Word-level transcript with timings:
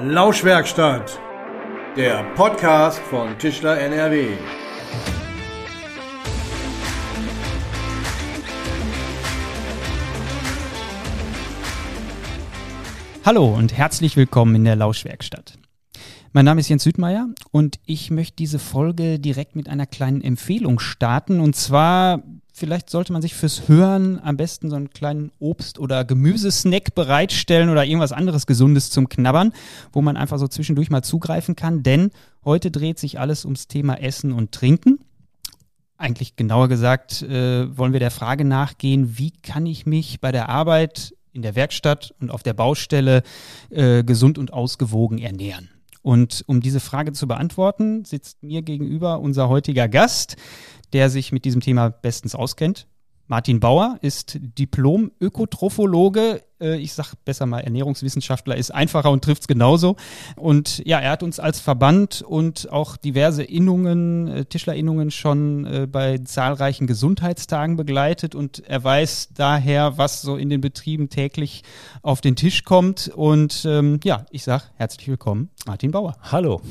Lauschwerkstatt, 0.00 1.18
der 1.96 2.22
Podcast 2.36 3.00
von 3.00 3.36
Tischler 3.36 3.80
NRW. 3.80 4.28
Hallo 13.24 13.46
und 13.46 13.76
herzlich 13.76 14.16
willkommen 14.16 14.54
in 14.54 14.64
der 14.66 14.76
Lauschwerkstatt. 14.76 15.58
Mein 16.32 16.44
Name 16.44 16.60
ist 16.60 16.68
Jens 16.68 16.82
Südmeier 16.84 17.28
und 17.52 17.80
ich 17.86 18.10
möchte 18.10 18.36
diese 18.36 18.58
Folge 18.58 19.18
direkt 19.18 19.56
mit 19.56 19.66
einer 19.66 19.86
kleinen 19.86 20.20
Empfehlung 20.20 20.78
starten. 20.78 21.40
Und 21.40 21.56
zwar, 21.56 22.22
vielleicht 22.52 22.90
sollte 22.90 23.14
man 23.14 23.22
sich 23.22 23.34
fürs 23.34 23.66
Hören 23.66 24.20
am 24.22 24.36
besten 24.36 24.68
so 24.68 24.76
einen 24.76 24.90
kleinen 24.90 25.32
Obst- 25.38 25.78
oder 25.78 26.04
Gemüsesnack 26.04 26.94
bereitstellen 26.94 27.70
oder 27.70 27.86
irgendwas 27.86 28.12
anderes 28.12 28.46
Gesundes 28.46 28.90
zum 28.90 29.08
Knabbern, 29.08 29.54
wo 29.90 30.02
man 30.02 30.18
einfach 30.18 30.38
so 30.38 30.46
zwischendurch 30.46 30.90
mal 30.90 31.02
zugreifen 31.02 31.56
kann. 31.56 31.82
Denn 31.82 32.10
heute 32.44 32.70
dreht 32.70 32.98
sich 32.98 33.18
alles 33.18 33.46
ums 33.46 33.66
Thema 33.66 33.94
Essen 33.94 34.32
und 34.32 34.52
Trinken. 34.52 34.98
Eigentlich 35.96 36.36
genauer 36.36 36.68
gesagt, 36.68 37.22
äh, 37.22 37.74
wollen 37.74 37.94
wir 37.94 38.00
der 38.00 38.10
Frage 38.10 38.44
nachgehen, 38.44 39.16
wie 39.16 39.30
kann 39.30 39.64
ich 39.64 39.86
mich 39.86 40.20
bei 40.20 40.30
der 40.30 40.50
Arbeit 40.50 41.14
in 41.32 41.40
der 41.40 41.56
Werkstatt 41.56 42.14
und 42.20 42.30
auf 42.30 42.42
der 42.42 42.52
Baustelle 42.52 43.22
äh, 43.70 44.04
gesund 44.04 44.36
und 44.36 44.52
ausgewogen 44.52 45.16
ernähren. 45.16 45.70
Und 46.02 46.44
um 46.46 46.60
diese 46.60 46.80
Frage 46.80 47.12
zu 47.12 47.26
beantworten, 47.26 48.04
sitzt 48.04 48.42
mir 48.42 48.62
gegenüber 48.62 49.20
unser 49.20 49.48
heutiger 49.48 49.88
Gast, 49.88 50.36
der 50.92 51.10
sich 51.10 51.32
mit 51.32 51.44
diesem 51.44 51.60
Thema 51.60 51.90
bestens 51.90 52.34
auskennt. 52.34 52.86
Martin 53.28 53.60
Bauer 53.60 53.98
ist 54.00 54.38
Diplom-Ökotrophologe. 54.40 56.42
Äh, 56.60 56.78
ich 56.78 56.94
sag 56.94 57.14
besser 57.26 57.44
mal 57.44 57.60
Ernährungswissenschaftler, 57.60 58.56
ist 58.56 58.74
einfacher 58.74 59.10
und 59.10 59.22
trifft's 59.22 59.46
genauso. 59.46 59.96
Und 60.36 60.82
ja, 60.86 60.98
er 60.98 61.10
hat 61.10 61.22
uns 61.22 61.38
als 61.38 61.60
Verband 61.60 62.22
und 62.22 62.72
auch 62.72 62.96
diverse 62.96 63.44
Innungen, 63.44 64.28
äh, 64.28 64.44
Tischlerinnungen 64.46 65.10
schon 65.10 65.66
äh, 65.66 65.86
bei 65.86 66.16
zahlreichen 66.18 66.86
Gesundheitstagen 66.86 67.76
begleitet 67.76 68.34
und 68.34 68.60
er 68.66 68.82
weiß 68.82 69.28
daher, 69.34 69.98
was 69.98 70.22
so 70.22 70.36
in 70.36 70.48
den 70.48 70.62
Betrieben 70.62 71.10
täglich 71.10 71.64
auf 72.00 72.22
den 72.22 72.34
Tisch 72.34 72.64
kommt. 72.64 73.08
Und 73.08 73.66
ähm, 73.68 74.00
ja, 74.04 74.24
ich 74.30 74.42
sag 74.42 74.70
herzlich 74.76 75.06
willkommen, 75.06 75.50
Martin 75.66 75.90
Bauer. 75.90 76.16
Hallo. 76.22 76.62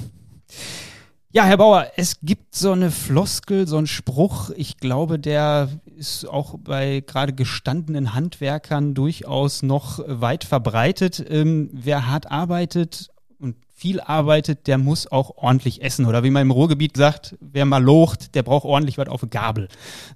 Ja, 1.30 1.44
Herr 1.44 1.58
Bauer, 1.58 1.88
es 1.98 2.22
gibt 2.22 2.56
so 2.56 2.72
eine 2.72 2.90
Floskel, 2.90 3.68
so 3.68 3.78
einen 3.78 3.86
Spruch, 3.86 4.50
ich 4.52 4.78
glaube, 4.78 5.20
der 5.20 5.68
ist 5.98 6.26
auch 6.26 6.56
bei 6.58 7.04
gerade 7.06 7.34
gestandenen 7.34 8.14
Handwerkern 8.14 8.94
durchaus 8.94 9.62
noch 9.62 10.00
weit 10.08 10.46
verbreitet. 10.46 11.24
Ähm, 11.30 11.70
wer 11.74 12.08
hart 12.08 12.32
arbeitet 12.32 13.10
und 13.40 13.58
viel 13.76 14.00
arbeitet, 14.00 14.68
der 14.68 14.78
muss 14.78 15.12
auch 15.12 15.36
ordentlich 15.36 15.82
essen. 15.82 16.06
Oder 16.06 16.24
wie 16.24 16.30
man 16.30 16.44
im 16.44 16.52
Ruhrgebiet 16.52 16.96
sagt, 16.96 17.36
wer 17.42 17.66
mal 17.66 17.84
locht, 17.84 18.34
der 18.34 18.44
braucht 18.44 18.64
ordentlich 18.64 18.98
was 18.98 19.10
auf 19.10 19.20
der 19.20 19.30
Gabel. 19.30 19.68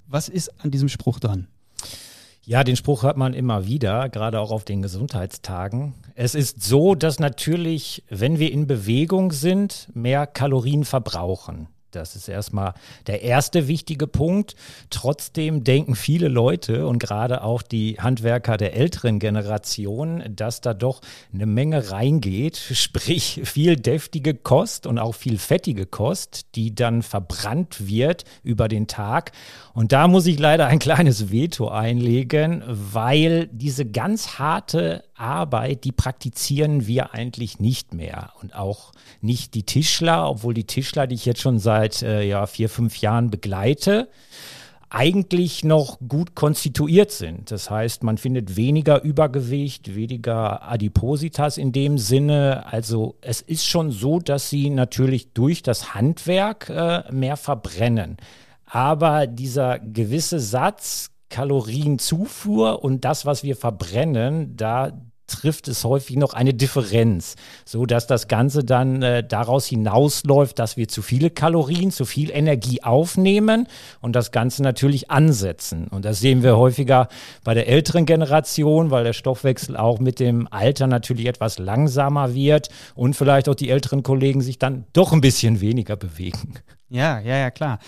Was 0.07 0.29
ist 0.29 0.63
an 0.63 0.71
diesem 0.71 0.87
Spruch 0.87 1.19
dran? 1.19 1.47
Ja, 2.43 2.63
den 2.63 2.75
Spruch 2.75 3.03
hört 3.03 3.17
man 3.17 3.35
immer 3.35 3.67
wieder, 3.67 4.09
gerade 4.09 4.39
auch 4.39 4.49
auf 4.49 4.65
den 4.65 4.81
Gesundheitstagen. 4.81 5.93
Es 6.15 6.33
ist 6.33 6.63
so, 6.63 6.95
dass 6.95 7.19
natürlich, 7.19 8.03
wenn 8.09 8.39
wir 8.39 8.51
in 8.51 8.65
Bewegung 8.65 9.31
sind, 9.31 9.87
mehr 9.93 10.25
Kalorien 10.25 10.83
verbrauchen. 10.83 11.67
Das 11.91 12.15
ist 12.15 12.29
erstmal 12.29 12.73
der 13.07 13.21
erste 13.21 13.67
wichtige 13.67 14.07
Punkt. 14.07 14.55
Trotzdem 14.89 15.63
denken 15.63 15.95
viele 15.95 16.29
Leute 16.29 16.87
und 16.87 16.99
gerade 16.99 17.43
auch 17.43 17.61
die 17.61 17.97
Handwerker 17.99 18.57
der 18.57 18.75
älteren 18.75 19.19
Generation, 19.19 20.23
dass 20.29 20.61
da 20.61 20.73
doch 20.73 21.01
eine 21.33 21.45
Menge 21.45 21.91
reingeht, 21.91 22.57
sprich 22.73 23.41
viel 23.43 23.75
deftige 23.75 24.33
Kost 24.33 24.87
und 24.87 24.99
auch 24.99 25.15
viel 25.15 25.37
fettige 25.37 25.85
Kost, 25.85 26.55
die 26.55 26.73
dann 26.73 27.01
verbrannt 27.01 27.87
wird 27.87 28.23
über 28.43 28.67
den 28.67 28.87
Tag. 28.87 29.31
Und 29.73 29.91
da 29.91 30.07
muss 30.07 30.25
ich 30.25 30.39
leider 30.39 30.67
ein 30.67 30.79
kleines 30.79 31.31
Veto 31.31 31.67
einlegen, 31.67 32.63
weil 32.67 33.47
diese 33.47 33.85
ganz 33.85 34.39
harte 34.39 35.03
Arbeit, 35.21 35.83
die 35.83 35.91
praktizieren 35.91 36.87
wir 36.87 37.13
eigentlich 37.13 37.59
nicht 37.59 37.93
mehr. 37.93 38.31
Und 38.41 38.55
auch 38.55 38.91
nicht 39.21 39.53
die 39.53 39.63
Tischler, 39.63 40.29
obwohl 40.29 40.53
die 40.53 40.65
Tischler, 40.65 41.07
die 41.07 41.15
ich 41.15 41.25
jetzt 41.25 41.41
schon 41.41 41.59
seit 41.59 42.01
äh, 42.01 42.23
ja, 42.23 42.45
vier, 42.47 42.67
fünf 42.67 42.97
Jahren 42.97 43.29
begleite, 43.29 44.09
eigentlich 44.91 45.63
noch 45.63 45.99
gut 46.05 46.35
konstituiert 46.35 47.11
sind. 47.11 47.49
Das 47.49 47.69
heißt, 47.69 48.03
man 48.03 48.17
findet 48.17 48.57
weniger 48.57 49.01
Übergewicht, 49.01 49.95
weniger 49.95 50.69
Adipositas 50.69 51.57
in 51.57 51.71
dem 51.71 51.97
Sinne. 51.97 52.65
Also 52.65 53.15
es 53.21 53.41
ist 53.41 53.65
schon 53.65 53.91
so, 53.91 54.19
dass 54.19 54.49
sie 54.49 54.69
natürlich 54.69 55.31
durch 55.31 55.63
das 55.63 55.95
Handwerk 55.95 56.69
äh, 56.69 57.03
mehr 57.09 57.37
verbrennen. 57.37 58.17
Aber 58.65 59.27
dieser 59.27 59.79
gewisse 59.79 60.41
Satz, 60.41 61.11
Kalorienzufuhr 61.29 62.83
und 62.83 63.05
das, 63.05 63.25
was 63.25 63.43
wir 63.43 63.55
verbrennen, 63.55 64.57
da 64.57 64.91
trifft 65.31 65.67
es 65.67 65.83
häufig 65.83 66.17
noch 66.17 66.33
eine 66.33 66.53
Differenz, 66.53 67.35
so 67.65 67.85
dass 67.85 68.07
das 68.07 68.27
Ganze 68.27 68.63
dann 68.63 69.01
äh, 69.01 69.23
daraus 69.23 69.65
hinausläuft, 69.65 70.59
dass 70.59 70.77
wir 70.77 70.87
zu 70.87 71.01
viele 71.01 71.29
Kalorien, 71.29 71.91
zu 71.91 72.05
viel 72.05 72.29
Energie 72.31 72.83
aufnehmen 72.83 73.67
und 74.01 74.15
das 74.15 74.31
Ganze 74.31 74.63
natürlich 74.63 75.09
ansetzen. 75.09 75.87
Und 75.87 76.05
das 76.05 76.19
sehen 76.19 76.43
wir 76.43 76.57
häufiger 76.57 77.07
bei 77.43 77.53
der 77.53 77.67
älteren 77.67 78.05
Generation, 78.05 78.91
weil 78.91 79.03
der 79.03 79.13
Stoffwechsel 79.13 79.77
auch 79.77 79.99
mit 79.99 80.19
dem 80.19 80.47
Alter 80.51 80.87
natürlich 80.87 81.25
etwas 81.25 81.59
langsamer 81.59 82.33
wird 82.33 82.69
und 82.95 83.15
vielleicht 83.15 83.49
auch 83.49 83.55
die 83.55 83.69
älteren 83.69 84.03
Kollegen 84.03 84.41
sich 84.41 84.59
dann 84.59 84.85
doch 84.93 85.13
ein 85.13 85.21
bisschen 85.21 85.61
weniger 85.61 85.95
bewegen. 85.95 86.55
Ja, 86.93 87.21
ja, 87.21 87.37
ja, 87.37 87.51
klar. 87.51 87.79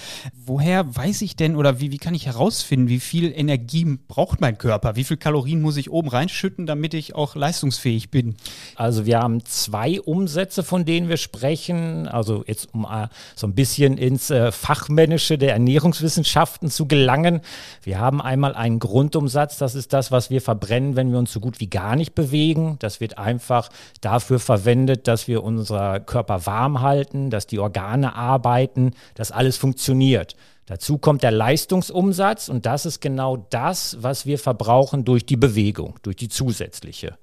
Woher 0.46 0.96
weiß 0.96 1.24
ich 1.24 1.36
denn 1.36 1.58
oder 1.58 1.82
wie, 1.82 1.92
wie 1.92 1.98
kann 1.98 2.16
ich 2.16 2.26
herausfinden, 2.26 2.88
wie 2.88 3.02
viel 3.02 3.34
Energie 3.36 4.00
braucht 4.08 4.40
mein 4.40 4.58
Körper? 4.58 4.96
Wie 4.96 5.04
viel 5.04 5.18
Kalorien 5.18 5.62
muss 5.62 5.76
ich 5.76 5.92
oben 5.92 6.08
reinschütten, 6.08 6.66
damit 6.66 6.94
ich 6.94 7.14
auch 7.14 7.36
leistungsfähig 7.36 8.12
bin? 8.12 8.36
Also 8.78 9.06
wir 9.06 9.20
haben 9.20 9.44
zwei 9.44 10.00
Umsätze, 10.00 10.64
von 10.64 10.86
denen 10.86 11.10
wir 11.10 11.18
sprechen. 11.18 12.08
Also 12.08 12.46
jetzt 12.48 12.74
um 12.74 12.86
äh, 12.86 13.10
so 13.36 13.46
ein 13.46 13.56
bisschen 13.56 13.98
ins 13.98 14.30
äh, 14.30 14.54
Fachmännische 14.54 15.38
der 15.38 15.52
Ernährungswissenschaften 15.52 16.70
zu 16.70 16.88
gelangen. 16.88 17.42
Wir 17.82 18.00
haben 18.00 18.22
einmal 18.22 18.56
einen 18.56 18.80
Grundumsatz, 18.80 19.58
das 19.58 19.76
ist 19.76 19.92
das, 19.92 20.14
was 20.14 20.30
wir 20.30 20.40
verbrennen, 20.40 20.96
wenn 20.96 21.12
wir 21.12 21.20
uns 21.20 21.34
so 21.34 21.42
gut 21.42 21.60
wie 21.60 21.70
gar 21.70 21.98
nicht 21.98 22.16
bewegen. 22.16 22.78
Das 22.80 23.02
wird 23.02 23.18
einfach 23.18 23.68
dafür 24.00 24.40
verwendet, 24.40 25.10
dass 25.10 25.28
wir 25.28 25.44
unser 25.44 26.00
Körper 26.00 26.46
warm 26.46 26.80
halten, 26.80 27.30
dass 27.32 27.48
die 27.48 27.60
Organe 27.60 28.16
arbeiten 28.16 28.93
dass 29.16 29.32
alles 29.32 29.58
funktioniert. 29.58 30.36
Dazu 30.66 30.98
kommt 30.98 31.24
der 31.24 31.32
Leistungsumsatz 31.32 32.48
und 32.48 32.66
das 32.66 32.86
ist 32.86 33.02
genau 33.02 33.38
das, 33.50 33.98
was 34.00 34.26
wir 34.26 34.40
verbrauchen 34.40 35.04
durch 35.04 35.26
die 35.26 35.36
Bewegung, 35.36 36.00
durch 36.04 36.16
die 36.16 36.30
zusätzliche. 36.30 37.18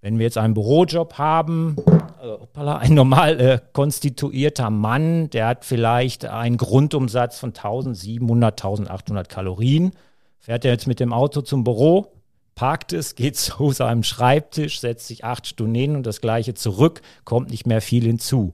Wenn 0.00 0.18
wir 0.18 0.24
jetzt 0.24 0.38
einen 0.38 0.54
Bürojob 0.54 1.18
haben, 1.18 1.76
äh, 2.22 2.60
ein 2.60 2.94
normal 2.94 3.38
äh, 3.38 3.60
konstituierter 3.74 4.70
Mann, 4.70 5.28
der 5.28 5.48
hat 5.48 5.66
vielleicht 5.66 6.24
einen 6.24 6.56
Grundumsatz 6.56 7.38
von 7.38 7.50
1700, 7.50 8.52
1800 8.52 9.28
Kalorien, 9.28 9.92
fährt 10.38 10.64
er 10.64 10.72
jetzt 10.72 10.86
mit 10.86 11.00
dem 11.00 11.12
Auto 11.12 11.42
zum 11.42 11.64
Büro, 11.64 12.14
parkt 12.54 12.94
es, 12.94 13.14
geht 13.14 13.36
zu 13.38 13.72
seinem 13.72 14.02
Schreibtisch, 14.02 14.80
setzt 14.80 15.06
sich 15.06 15.24
acht 15.24 15.46
Stunden 15.46 15.74
hin 15.74 15.96
und 15.96 16.06
das 16.06 16.22
gleiche 16.22 16.54
zurück, 16.54 17.02
kommt 17.24 17.50
nicht 17.50 17.66
mehr 17.66 17.82
viel 17.82 18.04
hinzu. 18.04 18.52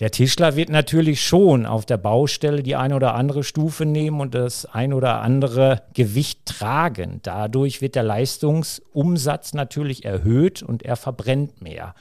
Der 0.00 0.10
Tischler 0.10 0.56
wird 0.56 0.70
natürlich 0.70 1.22
schon 1.22 1.66
auf 1.66 1.84
der 1.84 1.98
Baustelle 1.98 2.62
die 2.62 2.74
eine 2.74 2.96
oder 2.96 3.14
andere 3.14 3.44
Stufe 3.44 3.84
nehmen 3.84 4.22
und 4.22 4.34
das 4.34 4.64
ein 4.64 4.94
oder 4.94 5.20
andere 5.20 5.82
Gewicht 5.92 6.46
tragen. 6.46 7.20
Dadurch 7.22 7.82
wird 7.82 7.96
der 7.96 8.02
Leistungsumsatz 8.02 9.52
natürlich 9.52 10.06
erhöht 10.06 10.62
und 10.62 10.82
er 10.82 10.96
verbrennt 10.96 11.60
mehr. 11.60 11.94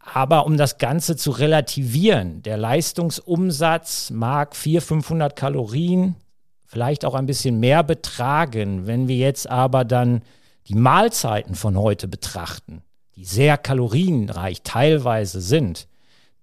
Aber 0.00 0.46
um 0.46 0.56
das 0.56 0.78
Ganze 0.78 1.14
zu 1.14 1.30
relativieren, 1.30 2.42
der 2.42 2.56
Leistungsumsatz 2.56 4.10
mag 4.10 4.56
400, 4.56 4.88
500 4.88 5.36
Kalorien, 5.36 6.16
vielleicht 6.66 7.04
auch 7.04 7.14
ein 7.14 7.26
bisschen 7.26 7.60
mehr 7.60 7.84
betragen. 7.84 8.88
Wenn 8.88 9.06
wir 9.06 9.16
jetzt 9.16 9.48
aber 9.48 9.84
dann 9.84 10.22
die 10.66 10.74
Mahlzeiten 10.74 11.54
von 11.54 11.78
heute 11.78 12.08
betrachten, 12.08 12.82
die 13.14 13.24
sehr 13.24 13.58
kalorienreich 13.58 14.62
teilweise 14.62 15.40
sind, 15.40 15.86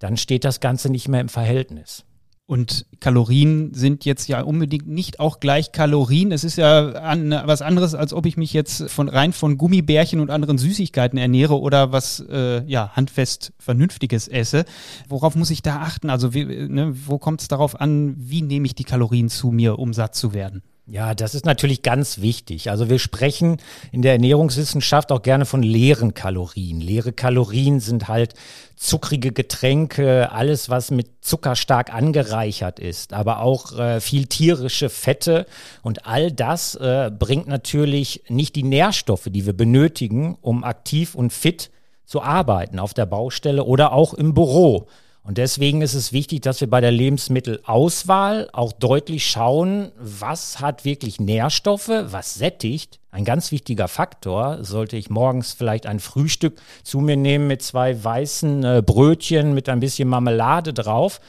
dann 0.00 0.16
steht 0.16 0.44
das 0.44 0.58
Ganze 0.58 0.90
nicht 0.90 1.06
mehr 1.06 1.20
im 1.20 1.28
Verhältnis. 1.28 2.04
Und 2.50 2.84
Kalorien 2.98 3.74
sind 3.74 4.04
jetzt 4.04 4.26
ja 4.26 4.42
unbedingt 4.42 4.88
nicht 4.88 5.20
auch 5.20 5.38
gleich 5.38 5.70
Kalorien. 5.70 6.32
Es 6.32 6.42
ist 6.42 6.56
ja 6.56 6.94
an, 6.94 7.30
was 7.44 7.62
anderes, 7.62 7.94
als 7.94 8.12
ob 8.12 8.26
ich 8.26 8.36
mich 8.36 8.52
jetzt 8.52 8.90
von 8.90 9.08
rein 9.08 9.32
von 9.32 9.56
Gummibärchen 9.56 10.18
und 10.18 10.32
anderen 10.32 10.58
Süßigkeiten 10.58 11.16
ernähre 11.16 11.60
oder 11.60 11.92
was 11.92 12.18
äh, 12.28 12.64
ja 12.66 12.90
handfest 12.96 13.52
Vernünftiges 13.60 14.26
esse. 14.26 14.64
Worauf 15.08 15.36
muss 15.36 15.52
ich 15.52 15.62
da 15.62 15.76
achten? 15.76 16.10
Also 16.10 16.34
wie, 16.34 16.44
ne, 16.44 16.92
wo 17.06 17.18
kommt 17.18 17.40
es 17.40 17.46
darauf 17.46 17.80
an, 17.80 18.16
wie 18.18 18.42
nehme 18.42 18.66
ich 18.66 18.74
die 18.74 18.82
Kalorien 18.82 19.28
zu 19.28 19.52
mir, 19.52 19.78
um 19.78 19.94
satt 19.94 20.16
zu 20.16 20.34
werden? 20.34 20.64
Ja, 20.92 21.14
das 21.14 21.36
ist 21.36 21.46
natürlich 21.46 21.82
ganz 21.82 22.20
wichtig. 22.20 22.68
Also 22.68 22.90
wir 22.90 22.98
sprechen 22.98 23.58
in 23.92 24.02
der 24.02 24.14
Ernährungswissenschaft 24.14 25.12
auch 25.12 25.22
gerne 25.22 25.46
von 25.46 25.62
leeren 25.62 26.14
Kalorien. 26.14 26.80
Leere 26.80 27.12
Kalorien 27.12 27.78
sind 27.78 28.08
halt 28.08 28.34
zuckrige 28.74 29.30
Getränke, 29.30 30.32
alles, 30.32 30.68
was 30.68 30.90
mit 30.90 31.06
Zucker 31.20 31.54
stark 31.54 31.94
angereichert 31.94 32.80
ist, 32.80 33.12
aber 33.12 33.38
auch 33.38 33.78
äh, 33.78 34.00
viel 34.00 34.26
tierische 34.26 34.88
Fette 34.88 35.46
und 35.82 36.06
all 36.06 36.32
das 36.32 36.74
äh, 36.74 37.12
bringt 37.16 37.46
natürlich 37.46 38.24
nicht 38.28 38.56
die 38.56 38.64
Nährstoffe, 38.64 39.28
die 39.30 39.46
wir 39.46 39.52
benötigen, 39.52 40.38
um 40.40 40.64
aktiv 40.64 41.14
und 41.14 41.32
fit 41.32 41.70
zu 42.04 42.20
arbeiten 42.20 42.80
auf 42.80 42.94
der 42.94 43.06
Baustelle 43.06 43.62
oder 43.62 43.92
auch 43.92 44.12
im 44.12 44.34
Büro. 44.34 44.88
Und 45.30 45.38
deswegen 45.38 45.80
ist 45.80 45.94
es 45.94 46.12
wichtig, 46.12 46.40
dass 46.40 46.60
wir 46.60 46.68
bei 46.68 46.80
der 46.80 46.90
Lebensmittelauswahl 46.90 48.48
auch 48.52 48.72
deutlich 48.72 49.30
schauen, 49.30 49.92
was 49.96 50.58
hat 50.58 50.84
wirklich 50.84 51.20
Nährstoffe, 51.20 51.88
was 51.88 52.34
sättigt. 52.34 52.98
Ein 53.12 53.24
ganz 53.24 53.52
wichtiger 53.52 53.86
Faktor, 53.86 54.64
sollte 54.64 54.96
ich 54.96 55.08
morgens 55.08 55.52
vielleicht 55.52 55.86
ein 55.86 56.00
Frühstück 56.00 56.60
zu 56.82 56.98
mir 56.98 57.16
nehmen 57.16 57.46
mit 57.46 57.62
zwei 57.62 58.02
weißen 58.02 58.64
äh, 58.64 58.82
Brötchen 58.84 59.54
mit 59.54 59.68
ein 59.68 59.78
bisschen 59.78 60.08
Marmelade 60.08 60.74
drauf, 60.74 61.20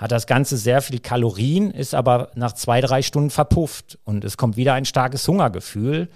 hat 0.00 0.10
das 0.10 0.26
Ganze 0.26 0.56
sehr 0.56 0.82
viel 0.82 0.98
Kalorien, 0.98 1.70
ist 1.70 1.94
aber 1.94 2.32
nach 2.34 2.54
zwei, 2.54 2.80
drei 2.80 3.02
Stunden 3.02 3.30
verpufft 3.30 4.00
und 4.02 4.24
es 4.24 4.36
kommt 4.36 4.56
wieder 4.56 4.74
ein 4.74 4.84
starkes 4.84 5.28
Hungergefühl 5.28 6.08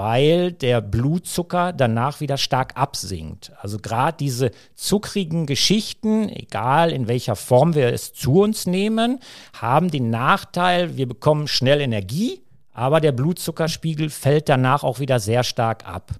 weil 0.00 0.52
der 0.52 0.80
Blutzucker 0.80 1.74
danach 1.74 2.20
wieder 2.20 2.38
stark 2.38 2.72
absinkt. 2.74 3.52
Also 3.60 3.76
gerade 3.76 4.16
diese 4.18 4.50
zuckrigen 4.74 5.44
Geschichten, 5.44 6.30
egal 6.30 6.90
in 6.90 7.06
welcher 7.06 7.36
Form 7.36 7.74
wir 7.74 7.88
es 7.92 8.14
zu 8.14 8.40
uns 8.40 8.64
nehmen, 8.64 9.18
haben 9.52 9.90
den 9.90 10.08
Nachteil, 10.08 10.96
wir 10.96 11.06
bekommen 11.06 11.48
schnell 11.48 11.82
Energie, 11.82 12.40
aber 12.72 13.02
der 13.02 13.12
Blutzuckerspiegel 13.12 14.08
fällt 14.08 14.48
danach 14.48 14.84
auch 14.84 15.00
wieder 15.00 15.20
sehr 15.20 15.44
stark 15.44 15.86
ab. 15.86 16.12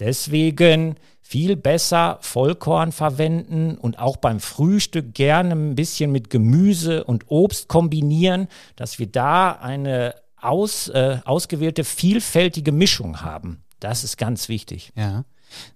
Deswegen 0.00 0.96
viel 1.22 1.56
besser 1.56 2.18
Vollkorn 2.20 2.92
verwenden 2.92 3.78
und 3.78 3.98
auch 3.98 4.18
beim 4.18 4.38
Frühstück 4.38 5.14
gerne 5.14 5.54
ein 5.54 5.76
bisschen 5.76 6.12
mit 6.12 6.28
Gemüse 6.28 7.04
und 7.04 7.24
Obst 7.28 7.68
kombinieren, 7.68 8.48
dass 8.76 8.98
wir 8.98 9.06
da 9.06 9.52
eine 9.52 10.14
aus, 10.44 10.88
äh, 10.88 11.18
ausgewählte, 11.24 11.84
vielfältige 11.84 12.72
Mischung 12.72 13.22
haben. 13.22 13.62
Das 13.80 14.04
ist 14.04 14.16
ganz 14.16 14.48
wichtig. 14.48 14.92
Ja. 14.96 15.24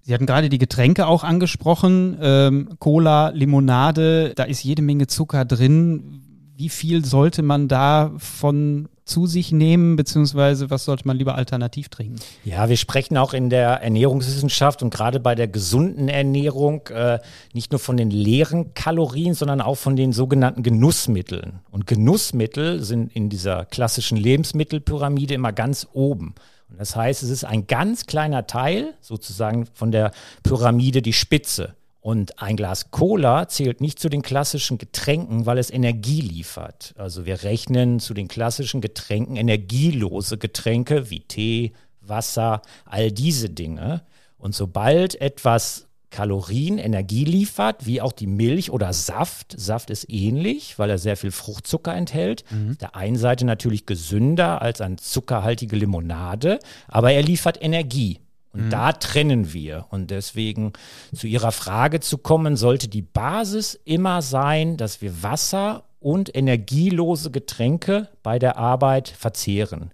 Sie 0.03 0.15
hatten 0.15 0.27
gerade 0.27 0.49
die 0.49 0.59
Getränke 0.59 1.07
auch 1.07 1.25
angesprochen, 1.25 2.19
ähm, 2.21 2.69
Cola, 2.79 3.29
Limonade, 3.29 4.33
da 4.35 4.45
ist 4.45 4.65
jede 4.65 4.83
Menge 4.83 5.07
Zucker 5.07 5.45
drin. 5.45 6.23
Wie 6.57 6.69
viel 6.69 7.05
sollte 7.05 7.43
man 7.43 7.69
da 7.69 8.13
von 8.17 8.89
zu 9.09 9.27
sich 9.27 9.53
nehmen, 9.53 9.97
beziehungsweise 9.97 10.71
was 10.71 10.85
sollte 10.85 11.07
man 11.07 11.17
lieber 11.17 11.35
alternativ 11.35 11.89
trinken? 11.89 12.17
Ja, 12.45 12.69
wir 12.69 12.77
sprechen 12.77 13.17
auch 13.17 13.35
in 13.35 13.51
der 13.51 13.83
Ernährungswissenschaft 13.83 14.83
und 14.83 14.91
gerade 14.91 15.19
bei 15.21 15.35
der 15.35 15.49
gesunden 15.49 16.09
Ernährung 16.09 16.87
äh, 16.89 17.19
nicht 17.53 17.73
nur 17.73 17.79
von 17.79 17.97
den 17.97 18.11
leeren 18.11 18.75
Kalorien, 18.75 19.35
sondern 19.35 19.61
auch 19.61 19.77
von 19.77 19.97
den 19.97 20.13
sogenannten 20.13 20.63
Genussmitteln. 20.63 21.61
Und 21.71 21.87
Genussmittel 21.87 22.83
sind 22.83 23.15
in 23.15 23.29
dieser 23.29 23.65
klassischen 23.65 24.17
Lebensmittelpyramide 24.17 25.35
immer 25.35 25.53
ganz 25.53 25.89
oben. 25.93 26.35
Und 26.71 26.79
das 26.79 26.95
heißt, 26.95 27.23
es 27.23 27.31
ist 27.31 27.45
ein 27.45 27.67
ganz 27.67 28.07
kleiner 28.07 28.47
Teil 28.47 28.95
sozusagen 29.01 29.67
von 29.73 29.91
der 29.91 30.13
Pyramide 30.43 31.03
die 31.03 31.15
Spitze. 31.15 31.75
Und 32.09 32.41
ein 32.41 32.57
Glas 32.57 32.91
Cola 32.91 33.49
zählt 33.49 33.83
nicht 33.83 33.99
zu 33.99 34.09
den 34.09 34.23
klassischen 34.23 34.79
Getränken, 34.79 35.45
weil 35.45 35.59
es 35.59 35.69
Energie 35.69 36.23
liefert. 36.23 36.95
Also 36.97 37.27
wir 37.27 37.43
rechnen 37.43 38.01
zu 38.01 38.15
den 38.15 38.29
klassischen 38.29 38.81
Getränken 38.81 39.37
energielose 39.37 40.39
Getränke 40.39 41.11
wie 41.11 41.21
Tee, 41.21 41.75
Wasser, 42.01 42.63
all 42.87 43.13
diese 43.13 43.51
Dinge. 43.51 44.05
Und 44.39 44.55
sobald 44.55 45.21
etwas 45.21 45.87
Kalorien, 46.09 46.79
Energie 46.79 47.27
liefert, 47.27 47.85
wie 47.85 48.01
auch 48.01 48.13
die 48.13 48.27
Milch 48.27 48.71
oder 48.71 48.95
Saft. 48.95 49.55
Saft 49.61 49.91
ist 49.91 50.09
ähnlich, 50.09 50.79
weil 50.79 50.89
er 50.89 50.97
sehr 50.97 51.19
viel 51.19 51.31
Fruchtzucker 51.31 51.95
enthält. 51.95 52.43
Mhm. 52.51 52.71
Auf 52.71 52.77
der 52.79 52.97
einen 52.97 53.17
Seite 53.17 53.45
natürlich 53.45 53.85
gesünder 53.85 54.63
als 54.63 54.81
eine 54.81 54.97
zuckerhaltige 54.97 55.77
Limonade, 55.77 56.59
aber 56.87 57.13
er 57.13 57.23
liefert 57.23 57.63
Energie. 57.63 58.21
Und 58.59 58.67
mhm. 58.67 58.71
da 58.71 58.93
trennen 58.93 59.53
wir. 59.53 59.87
Und 59.91 60.11
deswegen 60.11 60.73
zu 61.15 61.29
Ihrer 61.29 61.53
Frage 61.53 62.01
zu 62.01 62.19
kommen, 62.19 62.57
sollte 62.57 62.89
die 62.89 63.03
Basis 63.03 63.79
immer 63.85 64.21
sein, 64.21 64.77
dass 64.77 65.01
wir 65.01 65.23
Wasser 65.23 65.85
und 66.01 66.35
energielose 66.35 67.31
Getränke 67.31 68.09
bei 68.25 68.41
der 68.41 68.57
Arbeit 68.57 69.09
verzehren. 69.09 69.93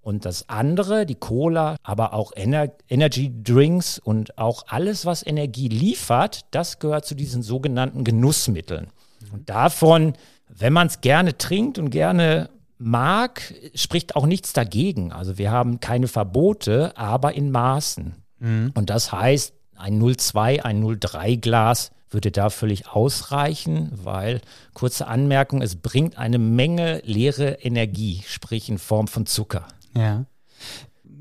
Und 0.00 0.26
das 0.26 0.48
andere, 0.48 1.06
die 1.06 1.16
Cola, 1.16 1.76
aber 1.82 2.12
auch 2.12 2.30
Ener 2.32 2.70
Energy 2.88 3.32
Drinks 3.42 3.98
und 3.98 4.38
auch 4.38 4.66
alles, 4.68 5.06
was 5.06 5.26
Energie 5.26 5.68
liefert, 5.68 6.44
das 6.52 6.78
gehört 6.78 7.06
zu 7.06 7.16
diesen 7.16 7.42
sogenannten 7.42 8.04
Genussmitteln. 8.04 8.88
Und 9.32 9.48
davon, 9.48 10.12
wenn 10.48 10.72
man 10.72 10.86
es 10.86 11.00
gerne 11.00 11.36
trinkt 11.36 11.78
und 11.78 11.90
gerne 11.90 12.50
mag, 12.78 13.54
spricht 13.74 14.16
auch 14.16 14.26
nichts 14.26 14.52
dagegen. 14.52 15.12
Also 15.12 15.38
wir 15.38 15.50
haben 15.50 15.80
keine 15.80 16.08
Verbote, 16.08 16.96
aber 16.96 17.34
in 17.34 17.50
Maßen. 17.50 18.14
Mhm. 18.38 18.72
Und 18.74 18.90
das 18.90 19.12
heißt, 19.12 19.54
ein 19.76 20.00
02, 20.00 20.64
ein 20.64 20.98
03 21.00 21.36
Glas 21.36 21.90
würde 22.10 22.30
da 22.30 22.48
völlig 22.50 22.88
ausreichen, 22.88 23.90
weil, 23.92 24.40
kurze 24.72 25.08
Anmerkung, 25.08 25.62
es 25.62 25.76
bringt 25.76 26.16
eine 26.16 26.38
Menge 26.38 27.02
leere 27.04 27.58
Energie, 27.62 28.22
sprich 28.26 28.68
in 28.68 28.78
Form 28.78 29.08
von 29.08 29.26
Zucker. 29.26 29.66
Ja 29.96 30.26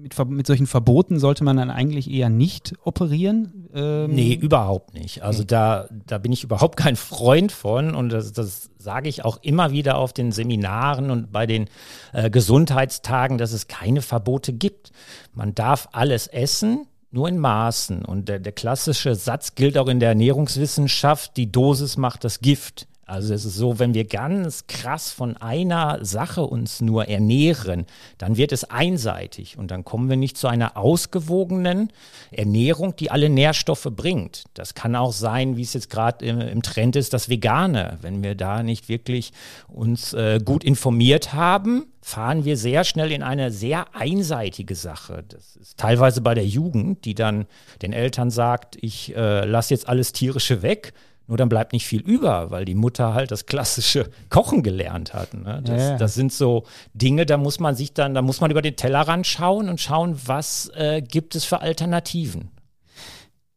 mit, 0.04 0.30
mit 0.30 0.46
solchen 0.46 0.68
Verboten 0.68 1.18
sollte 1.18 1.44
man 1.44 1.58
dann 1.58 1.72
eigentlich 1.72 2.12
eher 2.12 2.30
nicht 2.30 2.74
operieren? 2.84 3.70
Ähm 3.74 4.12
nee, 4.12 4.34
überhaupt 4.34 4.94
nicht. 4.94 5.24
Also 5.24 5.44
da, 5.44 5.88
da 6.06 6.18
bin 6.18 6.34
ich 6.34 6.44
überhaupt 6.44 6.78
kein 6.78 6.98
Freund 6.98 7.52
von 7.52 7.96
und 7.96 8.10
das, 8.10 8.34
das 8.34 8.70
sage 8.78 9.08
ich 9.08 9.24
auch 9.24 9.40
immer 9.42 9.72
wieder 9.72 9.98
auf 9.98 10.12
den 10.12 10.32
Seminaren 10.34 11.10
und 11.10 11.32
bei 11.32 11.48
den 11.48 11.70
äh, 12.12 12.30
Gesundheitstagen, 12.30 13.38
dass 13.38 13.54
es 13.54 13.68
keine 13.68 14.02
Verbote 14.02 14.52
gibt. 14.52 14.92
Man 15.34 15.56
darf 15.56 15.88
alles 15.94 16.28
essen, 16.28 16.86
nur 17.10 17.30
in 17.30 17.38
Maßen. 17.38 18.04
Und 18.04 18.28
der, 18.28 18.40
der 18.40 18.52
klassische 18.52 19.16
Satz 19.16 19.56
gilt 19.56 19.78
auch 19.78 19.88
in 19.88 20.02
der 20.02 20.10
Ernährungswissenschaft, 20.10 21.38
die 21.38 21.52
Dosis 21.52 21.96
macht 21.96 22.26
das 22.26 22.42
Gift. 22.42 22.88
Also 23.06 23.34
es 23.34 23.44
ist 23.44 23.56
so, 23.56 23.80
wenn 23.80 23.94
wir 23.94 24.06
ganz 24.06 24.66
krass 24.68 25.12
von 25.12 25.36
einer 25.36 26.04
Sache 26.06 26.44
uns 26.44 26.80
nur 26.80 27.10
ernähren, 27.10 27.86
dann 28.18 28.38
wird 28.38 28.54
es 28.54 28.64
einseitig 28.64 29.58
und 29.58 29.72
dann 29.72 29.84
kommen 29.84 30.10
wir 30.10 30.16
nicht 30.16 30.38
zu 30.38 30.48
einer 30.48 30.78
ausgewogenen 30.78 31.92
Ernährung, 32.32 32.96
die 32.96 33.12
alle 33.12 33.30
Nährstoffe 33.30 33.90
bringt. 33.92 34.46
Das 34.54 34.74
kann 34.74 34.96
auch 34.96 35.12
sein, 35.12 35.58
wie 35.58 35.64
es 35.64 35.74
jetzt 35.74 35.90
gerade 35.90 36.26
im, 36.26 36.40
im, 36.40 36.62
Trend 36.62 36.96
ist, 36.96 37.14
das 37.14 37.28
Vegane. 37.28 37.98
Wenn 38.02 38.24
wir 38.24 38.36
da 38.36 38.64
nicht 38.64 38.88
wirklich 38.88 39.34
uns 39.68 40.14
äh, 40.14 40.40
gut 40.44 40.64
informiert 40.64 41.34
haben, 41.34 41.88
fahren 42.02 42.46
wir 42.46 42.56
sehr 42.56 42.86
schnell 42.86 43.12
in 43.12 43.22
eine 43.22 43.52
sehr 43.52 43.94
einseitige 43.96 44.76
Sache. 44.76 45.26
Das 45.28 45.58
ist 45.58 45.78
teilweise 45.78 46.22
bei 46.22 46.36
der 46.36 46.46
Jugend, 46.46 47.04
die 47.04 47.16
dann 47.16 47.48
den 47.82 47.92
Eltern 47.92 48.30
sagt, 48.30 48.78
ich 48.82 49.14
äh, 49.16 49.46
lasse 49.46 49.74
jetzt 49.74 49.90
alles 49.90 50.14
tierische 50.14 50.62
weg 50.62 50.94
nur 51.28 51.38
dann 51.38 51.50
bleibt 51.50 51.74
nicht 51.74 51.86
viel 51.86 52.02
über, 52.02 52.52
weil 52.52 52.66
die 52.66 52.76
Mutter 52.76 53.14
halt 53.14 53.32
das 53.32 53.46
klassische 53.46 54.10
Kochen 54.30 54.64
gelernt 54.64 55.14
hat. 55.14 55.34
Ne? 55.34 55.62
Das, 55.64 55.82
ja, 55.82 55.90
ja. 55.92 55.98
das, 55.98 56.14
sind 56.16 56.34
so 56.34 56.66
Dinge, 56.94 57.26
da 57.26 57.38
muss 57.38 57.60
man 57.60 57.76
sich 57.76 57.94
dann, 57.94 58.14
da 58.14 58.22
muss 58.22 58.42
man 58.42 58.52
über 58.52 58.62
den 58.62 58.76
Tellerrand 58.76 59.26
schauen 59.26 59.70
und 59.70 59.80
schauen, 59.80 60.20
was 60.26 60.70
äh, 60.76 61.02
gibt 61.02 61.36
es 61.36 61.46
für 61.46 61.62
Alternativen. 61.62 62.50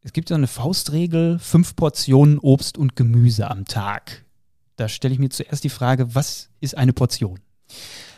Es 0.01 0.13
gibt 0.13 0.29
so 0.29 0.35
eine 0.35 0.47
Faustregel, 0.47 1.37
fünf 1.39 1.75
Portionen 1.75 2.39
Obst 2.39 2.77
und 2.77 2.95
Gemüse 2.95 3.51
am 3.51 3.65
Tag. 3.65 4.23
Da 4.77 4.87
stelle 4.87 5.13
ich 5.13 5.19
mir 5.19 5.29
zuerst 5.29 5.63
die 5.63 5.69
Frage, 5.69 6.15
was 6.15 6.49
ist 6.61 6.77
eine 6.77 6.93
Portion? 6.93 7.39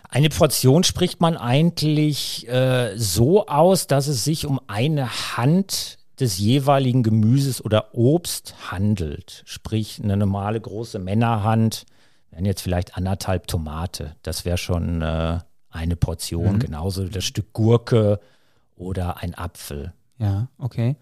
Eine 0.10 0.30
Portion 0.30 0.84
spricht 0.84 1.22
man 1.22 1.38
eigentlich 1.38 2.48
äh, 2.48 2.98
so 2.98 3.46
aus, 3.48 3.88
dass 3.88 4.08
es 4.08 4.24
sich 4.24 4.46
um 4.46 4.60
eine 4.68 5.38
Hand 5.38 5.99
des 6.20 6.38
jeweiligen 6.38 7.04
Gemüses 7.04 7.64
oder 7.64 7.96
Obst 7.96 8.72
handelt. 8.72 9.44
Sprich, 9.46 10.02
eine 10.04 10.18
normale 10.18 10.60
große 10.60 11.00
Männerhand 11.00 11.86
wären 12.32 12.46
jetzt 12.46 12.62
vielleicht 12.62 12.98
anderthalb 12.98 13.48
Tomate. 13.48 14.16
Das 14.24 14.46
wäre 14.46 14.58
schon 14.58 15.02
äh, 15.02 15.40
eine 15.70 15.96
Portion. 15.96 16.56
Mhm. 16.56 16.60
Genauso 16.60 17.06
das 17.06 17.24
Stück 17.24 17.54
Gurke 17.54 18.20
oder 18.76 19.18
ein 19.18 19.36
Apfel. 19.36 19.94
Ja, 20.18 20.50
okay. 20.58 20.96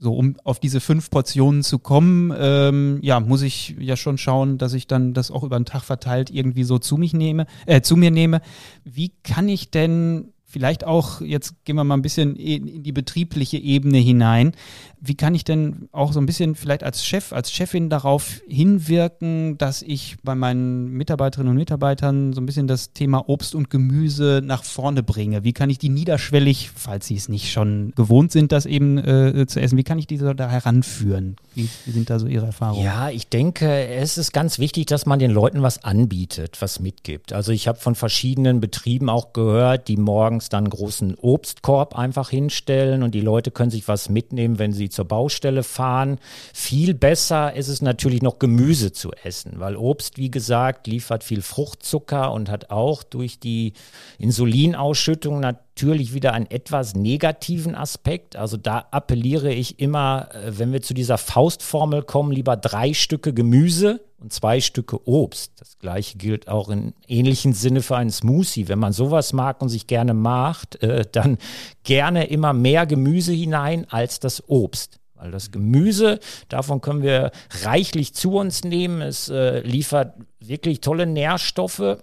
So, 0.00 0.14
um 0.14 0.36
auf 0.44 0.60
diese 0.60 0.80
fünf 0.80 1.10
Portionen 1.10 1.64
zu 1.64 1.80
kommen, 1.80 2.32
ähm, 2.38 3.00
ja, 3.02 3.18
muss 3.18 3.42
ich 3.42 3.74
ja 3.80 3.96
schon 3.96 4.16
schauen, 4.16 4.56
dass 4.56 4.72
ich 4.72 4.86
dann 4.86 5.12
das 5.12 5.32
auch 5.32 5.42
über 5.42 5.58
den 5.58 5.64
Tag 5.64 5.82
verteilt 5.82 6.30
irgendwie 6.30 6.62
so 6.62 6.78
zu 6.78 6.96
mich 6.96 7.14
nehme, 7.14 7.46
äh, 7.66 7.80
zu 7.80 7.96
mir 7.96 8.12
nehme. 8.12 8.40
Wie 8.84 9.10
kann 9.24 9.48
ich 9.48 9.72
denn 9.72 10.32
vielleicht 10.48 10.84
auch, 10.84 11.20
jetzt 11.20 11.64
gehen 11.64 11.76
wir 11.76 11.84
mal 11.84 11.96
ein 11.96 12.02
bisschen 12.02 12.34
in 12.34 12.82
die 12.82 12.92
betriebliche 12.92 13.58
Ebene 13.58 13.98
hinein. 13.98 14.52
Wie 15.00 15.14
kann 15.14 15.34
ich 15.34 15.44
denn 15.44 15.88
auch 15.92 16.12
so 16.12 16.20
ein 16.20 16.26
bisschen 16.26 16.54
vielleicht 16.54 16.82
als 16.82 17.04
Chef, 17.04 17.32
als 17.32 17.52
Chefin 17.52 17.90
darauf 17.90 18.40
hinwirken, 18.48 19.58
dass 19.58 19.82
ich 19.82 20.16
bei 20.24 20.34
meinen 20.34 20.90
Mitarbeiterinnen 20.92 21.50
und 21.50 21.58
Mitarbeitern 21.58 22.32
so 22.32 22.40
ein 22.40 22.46
bisschen 22.46 22.66
das 22.66 22.94
Thema 22.94 23.28
Obst 23.28 23.54
und 23.54 23.68
Gemüse 23.68 24.40
nach 24.42 24.64
vorne 24.64 25.02
bringe? 25.02 25.44
Wie 25.44 25.52
kann 25.52 25.68
ich 25.68 25.78
die 25.78 25.90
niederschwellig, 25.90 26.70
falls 26.74 27.06
sie 27.06 27.16
es 27.16 27.28
nicht 27.28 27.52
schon 27.52 27.92
gewohnt 27.94 28.32
sind, 28.32 28.50
das 28.50 28.64
eben 28.64 28.96
äh, 28.98 29.46
zu 29.46 29.60
essen, 29.60 29.76
wie 29.76 29.84
kann 29.84 29.98
ich 29.98 30.06
diese 30.06 30.34
da 30.34 30.48
heranführen? 30.48 31.36
Wie, 31.54 31.68
wie 31.84 31.90
sind 31.90 32.08
da 32.08 32.18
so 32.18 32.26
Ihre 32.26 32.46
Erfahrungen? 32.46 32.84
Ja, 32.84 33.10
ich 33.10 33.28
denke, 33.28 33.86
es 33.88 34.16
ist 34.16 34.32
ganz 34.32 34.58
wichtig, 34.58 34.86
dass 34.86 35.04
man 35.04 35.18
den 35.18 35.30
Leuten 35.30 35.60
was 35.60 35.84
anbietet, 35.84 36.56
was 36.60 36.80
mitgibt. 36.80 37.32
Also 37.32 37.52
ich 37.52 37.68
habe 37.68 37.78
von 37.78 37.94
verschiedenen 37.94 38.60
Betrieben 38.60 39.10
auch 39.10 39.32
gehört, 39.32 39.88
die 39.88 39.96
morgens 40.38 40.48
dann 40.50 40.64
einen 40.64 40.70
großen 40.70 41.16
Obstkorb 41.20 41.98
einfach 41.98 42.30
hinstellen 42.30 43.02
und 43.02 43.12
die 43.12 43.20
Leute 43.20 43.50
können 43.50 43.70
sich 43.70 43.88
was 43.88 44.08
mitnehmen, 44.08 44.58
wenn 44.60 44.72
sie 44.72 44.88
zur 44.88 45.04
Baustelle 45.04 45.64
fahren. 45.64 46.18
Viel 46.54 46.94
besser 46.94 47.54
ist 47.54 47.66
es 47.66 47.82
natürlich 47.82 48.22
noch 48.22 48.38
Gemüse 48.38 48.92
zu 48.92 49.10
essen, 49.24 49.54
weil 49.56 49.76
Obst, 49.76 50.16
wie 50.16 50.30
gesagt, 50.30 50.86
liefert 50.86 51.24
viel 51.24 51.42
Fruchtzucker 51.42 52.32
und 52.32 52.50
hat 52.50 52.70
auch 52.70 53.02
durch 53.02 53.40
die 53.40 53.72
Insulinausschüttung 54.18 55.40
natürlich 55.40 55.67
wieder 55.86 56.32
einen 56.32 56.50
etwas 56.50 56.94
negativen 56.94 57.74
Aspekt. 57.74 58.36
Also 58.36 58.56
da 58.56 58.86
appelliere 58.90 59.52
ich 59.52 59.78
immer, 59.80 60.28
äh, 60.34 60.58
wenn 60.58 60.72
wir 60.72 60.82
zu 60.82 60.94
dieser 60.94 61.18
Faustformel 61.18 62.02
kommen, 62.02 62.32
lieber 62.32 62.56
drei 62.56 62.94
Stücke 62.94 63.32
Gemüse 63.32 64.00
und 64.18 64.32
zwei 64.32 64.60
Stücke 64.60 65.06
Obst. 65.08 65.52
Das 65.60 65.78
gleiche 65.78 66.18
gilt 66.18 66.48
auch 66.48 66.68
in 66.68 66.94
ähnlichen 67.06 67.52
Sinne 67.52 67.82
für 67.82 67.96
einen 67.96 68.10
Smoothie. 68.10 68.68
Wenn 68.68 68.78
man 68.78 68.92
sowas 68.92 69.32
mag 69.32 69.62
und 69.62 69.68
sich 69.68 69.86
gerne 69.86 70.14
macht, 70.14 70.82
äh, 70.82 71.04
dann 71.10 71.38
gerne 71.84 72.26
immer 72.26 72.52
mehr 72.52 72.86
Gemüse 72.86 73.32
hinein 73.32 73.86
als 73.90 74.20
das 74.20 74.48
Obst. 74.48 74.98
Weil 75.14 75.30
das 75.30 75.50
Gemüse, 75.50 76.20
davon 76.48 76.80
können 76.80 77.02
wir 77.02 77.32
reichlich 77.62 78.14
zu 78.14 78.36
uns 78.36 78.64
nehmen. 78.64 79.02
Es 79.02 79.28
äh, 79.28 79.60
liefert 79.60 80.14
wirklich 80.40 80.80
tolle 80.80 81.06
Nährstoffe 81.06 81.98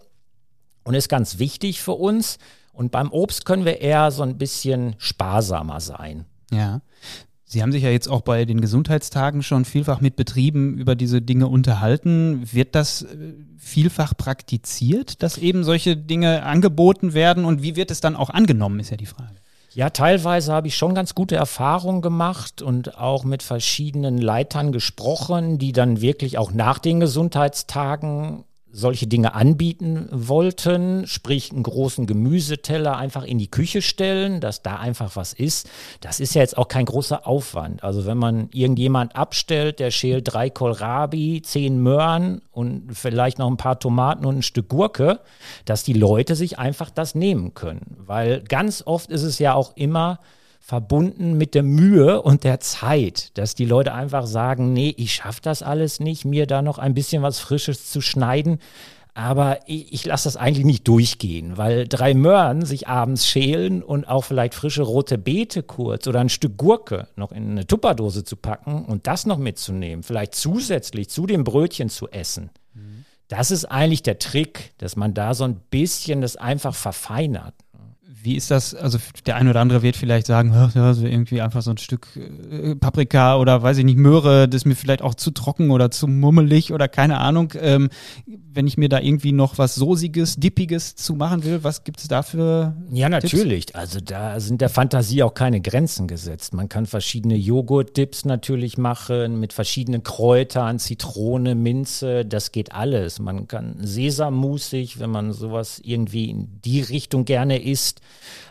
und 0.84 0.94
ist 0.94 1.10
ganz 1.10 1.40
wichtig 1.40 1.82
für 1.82 1.94
uns. 1.94 2.38
Und 2.76 2.92
beim 2.92 3.12
Obst 3.12 3.46
können 3.46 3.66
wir 3.66 3.82
eher 3.82 4.12
so 4.12 4.24
ein 4.24 4.38
bisschen 4.38 4.96
sparsamer 4.98 5.80
sein. 5.80 6.26
Ja. 6.52 6.82
Sie 7.48 7.62
haben 7.62 7.72
sich 7.72 7.84
ja 7.84 7.90
jetzt 7.90 8.10
auch 8.10 8.22
bei 8.22 8.44
den 8.44 8.60
Gesundheitstagen 8.60 9.44
schon 9.44 9.66
vielfach 9.66 10.02
mit 10.02 10.16
Betrieben 10.16 10.78
über 10.78 10.96
diese 10.96 11.22
Dinge 11.22 11.48
unterhalten. 11.48 12.42
Wird 12.52 12.76
das 12.76 13.04
äh, 13.04 13.34
vielfach 13.58 14.18
praktiziert, 14.18 15.24
dass 15.24 15.38
eben 15.38 15.64
solche 15.64 15.96
Dinge 15.96 16.44
angeboten 16.44 17.14
werden 17.14 17.46
und 17.46 17.62
wie 17.62 17.76
wird 17.76 17.92
es 17.92 18.02
dann 18.02 18.16
auch 18.16 18.30
angenommen, 18.30 18.80
ist 18.80 18.90
ja 18.90 18.98
die 18.98 19.06
Frage. 19.06 19.36
Ja, 19.76 19.90
teilweise 19.90 20.54
habe 20.54 20.68
ich 20.68 20.78
schon 20.78 20.96
ganz 20.96 21.16
gute 21.16 21.36
Erfahrungen 21.36 22.02
gemacht 22.02 22.62
und 22.62 22.98
auch 22.98 23.26
mit 23.26 23.44
verschiedenen 23.44 24.18
Leitern 24.18 24.72
gesprochen, 24.72 25.58
die 25.58 25.74
dann 25.74 26.02
wirklich 26.02 26.38
auch 26.38 26.52
nach 26.52 26.80
den 26.80 27.00
Gesundheitstagen 27.02 28.46
solche 28.76 29.08
Dinge 29.08 29.34
anbieten 29.34 30.10
wollten, 30.12 31.08
sprich 31.08 31.52
einen 31.52 31.64
großen 31.64 32.06
Gemüseteller 32.08 32.98
einfach 32.98 33.24
in 33.24 33.38
die 33.38 33.50
Küche 33.50 33.82
stellen, 33.82 34.42
dass 34.42 34.64
da 34.64 34.76
einfach 34.76 35.16
was 35.16 35.32
ist. 35.32 35.70
Das 36.02 36.20
ist 36.20 36.36
ja 36.36 36.42
jetzt 36.42 36.58
auch 36.58 36.68
kein 36.68 36.86
großer 36.86 37.26
Aufwand. 37.26 37.86
Also 37.86 38.06
wenn 38.06 38.18
man 38.18 38.50
irgendjemand 38.52 39.16
abstellt, 39.16 39.80
der 39.80 39.92
schält 39.92 40.34
drei 40.34 40.50
Kohlrabi, 40.50 41.42
zehn 41.42 41.82
Möhren 41.82 42.42
und 42.52 42.94
vielleicht 42.94 43.40
noch 43.40 43.50
ein 43.50 43.58
paar 43.58 43.80
Tomaten 43.80 44.26
und 44.26 44.40
ein 44.40 44.44
Stück 44.44 44.68
Gurke, 44.68 45.22
dass 45.64 45.84
die 45.84 45.94
Leute 45.94 46.36
sich 46.36 46.60
einfach 46.60 46.90
das 46.90 47.16
nehmen 47.16 47.54
können. 47.54 47.96
Weil 48.00 48.42
ganz 48.42 48.84
oft 48.86 49.10
ist 49.10 49.24
es 49.24 49.40
ja 49.40 49.54
auch 49.54 49.78
immer, 49.78 50.20
verbunden 50.66 51.38
mit 51.38 51.54
der 51.54 51.62
Mühe 51.62 52.24
und 52.24 52.44
der 52.44 52.60
Zeit, 52.60 53.38
dass 53.38 53.54
die 53.54 53.66
Leute 53.66 53.94
einfach 53.94 54.26
sagen, 54.26 54.74
nee, 54.74 54.96
ich 54.98 55.14
schaffe 55.14 55.40
das 55.44 55.62
alles 55.62 56.00
nicht, 56.00 56.26
mir 56.26 56.48
da 56.48 56.64
noch 56.64 56.80
ein 56.80 56.96
bisschen 56.96 57.22
was 57.22 57.38
Frisches 57.38 57.92
zu 57.92 58.02
schneiden. 58.02 58.58
Aber 59.14 59.60
ich, 59.68 59.94
ich 59.94 60.06
lasse 60.08 60.24
das 60.24 60.38
eigentlich 60.38 60.66
nicht 60.66 60.88
durchgehen, 60.88 61.56
weil 61.56 61.88
drei 61.88 62.16
Möhren 62.16 62.66
sich 62.66 62.88
abends 62.88 63.28
schälen 63.28 63.84
und 63.84 64.06
auch 64.06 64.24
vielleicht 64.24 64.56
frische 64.56 64.82
rote 64.82 65.20
Beete 65.20 65.62
kurz 65.62 66.08
oder 66.08 66.20
ein 66.20 66.30
Stück 66.30 66.58
Gurke 66.58 67.10
noch 67.16 67.32
in 67.32 67.52
eine 67.52 67.68
Tupperdose 67.68 68.24
zu 68.24 68.36
packen 68.36 68.86
und 68.86 69.06
das 69.06 69.28
noch 69.28 69.38
mitzunehmen, 69.38 70.02
vielleicht 70.02 70.34
zusätzlich 70.34 71.12
zu 71.12 71.28
dem 71.28 71.44
Brötchen 71.44 71.90
zu 71.90 72.10
essen. 72.10 72.50
Mhm. 72.74 73.06
Das 73.28 73.52
ist 73.52 73.66
eigentlich 73.66 74.02
der 74.02 74.18
Trick, 74.18 74.74
dass 74.80 74.96
man 74.96 75.14
da 75.14 75.36
so 75.36 75.44
ein 75.44 75.62
bisschen 75.70 76.22
das 76.22 76.38
einfach 76.38 76.74
verfeinert. 76.74 77.54
Wie 78.24 78.36
ist 78.36 78.50
das? 78.50 78.74
Also 78.74 78.98
der 79.26 79.36
eine 79.36 79.50
oder 79.52 79.62
andere 79.62 79.84
wird 79.84 79.96
vielleicht 79.96 80.26
sagen, 80.26 80.52
ja, 80.74 80.94
so 80.94 81.06
irgendwie 81.06 81.42
einfach 81.42 81.62
so 81.62 81.72
ein 81.72 81.78
Stück 81.78 82.08
äh, 82.16 82.76
Paprika 82.76 83.38
oder 83.38 83.62
weiß 83.62 83.78
ich 83.78 83.86
nicht, 83.86 83.98
Möhre, 83.98 84.48
das 84.48 84.62
ist 84.62 84.66
mir 84.66 84.76
vielleicht 84.76 85.02
auch 85.02 85.16
zu 85.16 85.32
trocken 85.32 85.70
oder 85.70 85.92
zu 85.92 86.08
mummelig 86.08 86.74
oder 86.74 86.88
keine 86.88 87.20
Ahnung. 87.20 87.54
Ähm, 87.60 87.90
wenn 88.26 88.68
ich 88.68 88.78
mir 88.78 88.90
da 88.90 89.00
irgendwie 89.00 89.32
noch 89.32 89.58
was 89.58 89.76
Soßiges, 89.76 90.38
Dippiges 90.38 90.96
zu 90.96 91.14
machen 91.14 91.44
will, 91.44 91.64
was 91.64 91.84
gibt 91.84 92.00
es 92.00 92.08
dafür? 92.08 92.76
Ja, 92.90 93.10
natürlich. 93.10 93.68
Tipps? 93.68 93.80
Also 93.80 94.00
da 94.00 94.40
sind 94.40 94.62
der 94.62 94.70
Fantasie 94.70 95.22
auch 95.22 95.34
keine 95.34 95.62
Grenzen 95.62 96.08
gesetzt. 96.08 96.54
Man 96.54 96.70
kann 96.70 96.86
verschiedene 96.86 97.36
Joghurt-Dips 97.36 98.26
natürlich 98.26 98.78
machen 98.78 99.40
mit 99.40 99.54
verschiedenen 99.54 100.04
Kräutern, 100.04 100.80
Zitrone, 100.80 101.54
Minze, 101.56 102.26
das 102.26 102.52
geht 102.52 102.72
alles. 102.72 103.20
Man 103.20 103.48
kann 103.48 103.76
Sesammusig, 103.82 105.00
wenn 105.00 105.10
man 105.10 105.34
sowas 105.34 105.82
irgendwie 105.84 106.30
in 106.30 106.62
die 106.64 106.82
Richtung 106.82 107.26
gerne 107.26 107.62
isst 107.62 108.02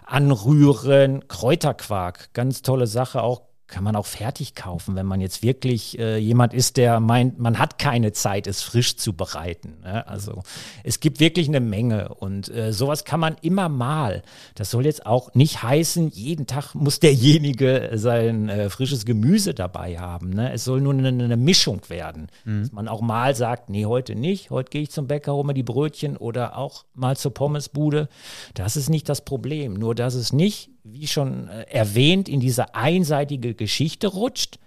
anrühren, 0.04 1.26
Kräuterquark, 1.28 2.32
ganz 2.34 2.62
tolle 2.62 2.86
Sache, 2.86 3.22
auch 3.22 3.42
kann 3.74 3.82
man 3.82 3.96
auch 3.96 4.06
fertig 4.06 4.54
kaufen, 4.54 4.94
wenn 4.94 5.04
man 5.04 5.20
jetzt 5.20 5.42
wirklich 5.42 5.98
äh, 5.98 6.16
jemand 6.16 6.54
ist, 6.54 6.76
der 6.76 7.00
meint, 7.00 7.40
man 7.40 7.58
hat 7.58 7.76
keine 7.76 8.12
Zeit, 8.12 8.46
es 8.46 8.62
frisch 8.62 8.96
zu 8.96 9.14
bereiten. 9.14 9.78
Ne? 9.82 10.06
Also 10.06 10.44
es 10.84 11.00
gibt 11.00 11.18
wirklich 11.18 11.48
eine 11.48 11.58
Menge 11.58 12.14
und 12.14 12.48
äh, 12.54 12.72
sowas 12.72 13.04
kann 13.04 13.18
man 13.18 13.34
immer 13.42 13.68
mal. 13.68 14.22
Das 14.54 14.70
soll 14.70 14.84
jetzt 14.84 15.06
auch 15.06 15.34
nicht 15.34 15.64
heißen, 15.64 16.10
jeden 16.10 16.46
Tag 16.46 16.76
muss 16.76 17.00
derjenige 17.00 17.90
sein 17.94 18.48
äh, 18.48 18.70
frisches 18.70 19.04
Gemüse 19.06 19.54
dabei 19.54 19.98
haben. 19.98 20.30
Ne? 20.30 20.52
Es 20.52 20.62
soll 20.62 20.80
nur 20.80 20.92
eine, 20.92 21.08
eine 21.08 21.36
Mischung 21.36 21.80
werden. 21.88 22.28
Mhm. 22.44 22.62
Dass 22.62 22.72
man 22.72 22.86
auch 22.86 23.00
mal 23.00 23.34
sagt, 23.34 23.70
nee, 23.70 23.86
heute 23.86 24.14
nicht, 24.14 24.50
heute 24.50 24.70
gehe 24.70 24.82
ich 24.82 24.92
zum 24.92 25.08
Bäcker, 25.08 25.34
hole 25.34 25.48
mir 25.48 25.54
die 25.54 25.64
Brötchen 25.64 26.16
oder 26.16 26.56
auch 26.56 26.84
mal 26.94 27.16
zur 27.16 27.34
Pommesbude. 27.34 28.08
Das 28.54 28.76
ist 28.76 28.88
nicht 28.88 29.08
das 29.08 29.24
Problem. 29.24 29.74
Nur, 29.74 29.96
dass 29.96 30.14
es 30.14 30.32
nicht 30.32 30.70
wie 30.84 31.06
schon 31.06 31.48
äh, 31.48 31.62
erwähnt, 31.62 32.28
in 32.28 32.40
diese 32.40 32.74
einseitige 32.74 33.54
Geschichte 33.54 34.08
rutscht. 34.08 34.58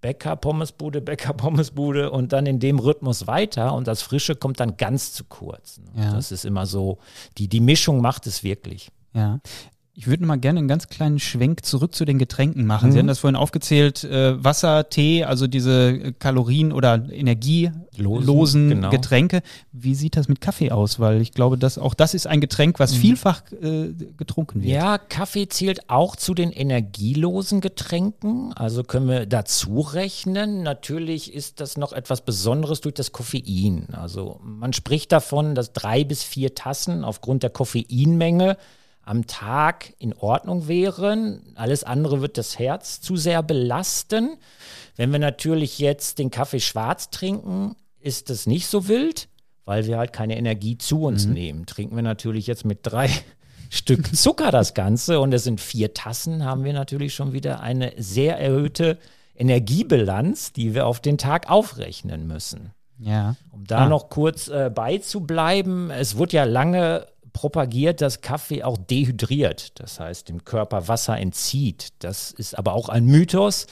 Bäcker, 0.00 0.36
Pommesbude, 0.36 1.00
Bäcker, 1.02 1.32
Pommesbude 1.32 2.10
und 2.10 2.32
dann 2.32 2.46
in 2.46 2.58
dem 2.58 2.78
Rhythmus 2.78 3.26
weiter 3.26 3.74
und 3.74 3.86
das 3.86 4.02
Frische 4.02 4.34
kommt 4.34 4.60
dann 4.60 4.76
ganz 4.76 5.12
zu 5.12 5.24
kurz. 5.24 5.80
Ja. 5.96 6.12
Das 6.12 6.32
ist 6.32 6.44
immer 6.44 6.66
so, 6.66 6.98
die, 7.38 7.48
die 7.48 7.60
Mischung 7.60 8.00
macht 8.00 8.26
es 8.26 8.42
wirklich. 8.42 8.90
Ja. 9.14 9.40
Ich 10.00 10.06
würde 10.06 10.24
mal 10.24 10.36
gerne 10.36 10.60
einen 10.60 10.68
ganz 10.68 10.88
kleinen 10.88 11.18
Schwenk 11.18 11.62
zurück 11.62 11.94
zu 11.94 12.06
den 12.06 12.18
Getränken 12.18 12.64
machen. 12.64 12.88
Mhm. 12.88 12.92
Sie 12.92 12.98
haben 13.00 13.06
das 13.06 13.18
vorhin 13.18 13.36
aufgezählt, 13.36 14.02
äh, 14.02 14.42
Wasser, 14.42 14.88
Tee, 14.88 15.24
also 15.24 15.46
diese 15.46 16.14
Kalorien- 16.14 16.72
oder 16.72 17.06
energielosen 17.12 18.70
genau. 18.70 18.88
Getränke. 18.88 19.42
Wie 19.72 19.94
sieht 19.94 20.16
das 20.16 20.26
mit 20.26 20.40
Kaffee 20.40 20.70
aus? 20.70 21.00
Weil 21.00 21.20
ich 21.20 21.32
glaube, 21.32 21.58
dass 21.58 21.76
auch 21.76 21.92
das 21.92 22.14
ist 22.14 22.26
ein 22.26 22.40
Getränk, 22.40 22.80
was 22.80 22.94
mhm. 22.94 22.98
vielfach 22.98 23.42
äh, 23.60 23.92
getrunken 24.16 24.62
wird. 24.62 24.72
Ja, 24.72 24.96
Kaffee 24.96 25.48
zählt 25.48 25.90
auch 25.90 26.16
zu 26.16 26.32
den 26.32 26.50
energielosen 26.50 27.60
Getränken. 27.60 28.54
Also 28.54 28.84
können 28.84 29.06
wir 29.06 29.26
dazu 29.26 29.80
rechnen. 29.80 30.62
Natürlich 30.62 31.34
ist 31.34 31.60
das 31.60 31.76
noch 31.76 31.92
etwas 31.92 32.22
Besonderes 32.22 32.80
durch 32.80 32.94
das 32.94 33.12
Koffein. 33.12 33.88
Also 33.92 34.40
man 34.42 34.72
spricht 34.72 35.12
davon, 35.12 35.54
dass 35.54 35.74
drei 35.74 36.04
bis 36.04 36.22
vier 36.22 36.54
Tassen 36.54 37.04
aufgrund 37.04 37.42
der 37.42 37.50
Koffeinmenge 37.50 38.56
am 39.02 39.26
Tag 39.26 39.94
in 39.98 40.14
Ordnung 40.14 40.68
wären. 40.68 41.52
Alles 41.56 41.84
andere 41.84 42.20
wird 42.20 42.38
das 42.38 42.58
Herz 42.58 43.00
zu 43.00 43.16
sehr 43.16 43.42
belasten. 43.42 44.36
Wenn 44.96 45.12
wir 45.12 45.18
natürlich 45.18 45.78
jetzt 45.78 46.18
den 46.18 46.30
Kaffee 46.30 46.60
schwarz 46.60 47.10
trinken, 47.10 47.76
ist 47.98 48.30
das 48.30 48.46
nicht 48.46 48.66
so 48.66 48.88
wild, 48.88 49.28
weil 49.64 49.86
wir 49.86 49.98
halt 49.98 50.12
keine 50.12 50.36
Energie 50.36 50.78
zu 50.78 51.04
uns 51.04 51.26
mhm. 51.26 51.32
nehmen. 51.32 51.66
Trinken 51.66 51.96
wir 51.96 52.02
natürlich 52.02 52.46
jetzt 52.46 52.64
mit 52.64 52.80
drei 52.82 53.10
Stück 53.70 54.14
Zucker 54.14 54.50
das 54.50 54.74
Ganze 54.74 55.20
und 55.20 55.32
es 55.32 55.44
sind 55.44 55.60
vier 55.60 55.94
Tassen, 55.94 56.44
haben 56.44 56.64
wir 56.64 56.72
natürlich 56.72 57.14
schon 57.14 57.32
wieder 57.32 57.60
eine 57.60 57.92
sehr 57.96 58.38
erhöhte 58.38 58.98
Energiebilanz, 59.36 60.52
die 60.52 60.74
wir 60.74 60.86
auf 60.86 61.00
den 61.00 61.18
Tag 61.18 61.48
aufrechnen 61.48 62.26
müssen. 62.26 62.72
Ja. 62.98 63.36
Um 63.50 63.64
da 63.64 63.84
ah. 63.84 63.88
noch 63.88 64.10
kurz 64.10 64.48
äh, 64.48 64.70
beizubleiben, 64.74 65.90
es 65.90 66.16
wurde 66.16 66.36
ja 66.36 66.44
lange 66.44 67.06
propagiert, 67.32 68.00
dass 68.00 68.20
Kaffee 68.20 68.62
auch 68.64 68.76
dehydriert, 68.78 69.78
das 69.80 70.00
heißt 70.00 70.28
dem 70.28 70.44
Körper 70.44 70.88
Wasser 70.88 71.18
entzieht. 71.18 71.88
Das 72.00 72.30
ist 72.32 72.58
aber 72.58 72.72
auch 72.74 72.88
ein 72.88 73.04
Mythos 73.06 73.66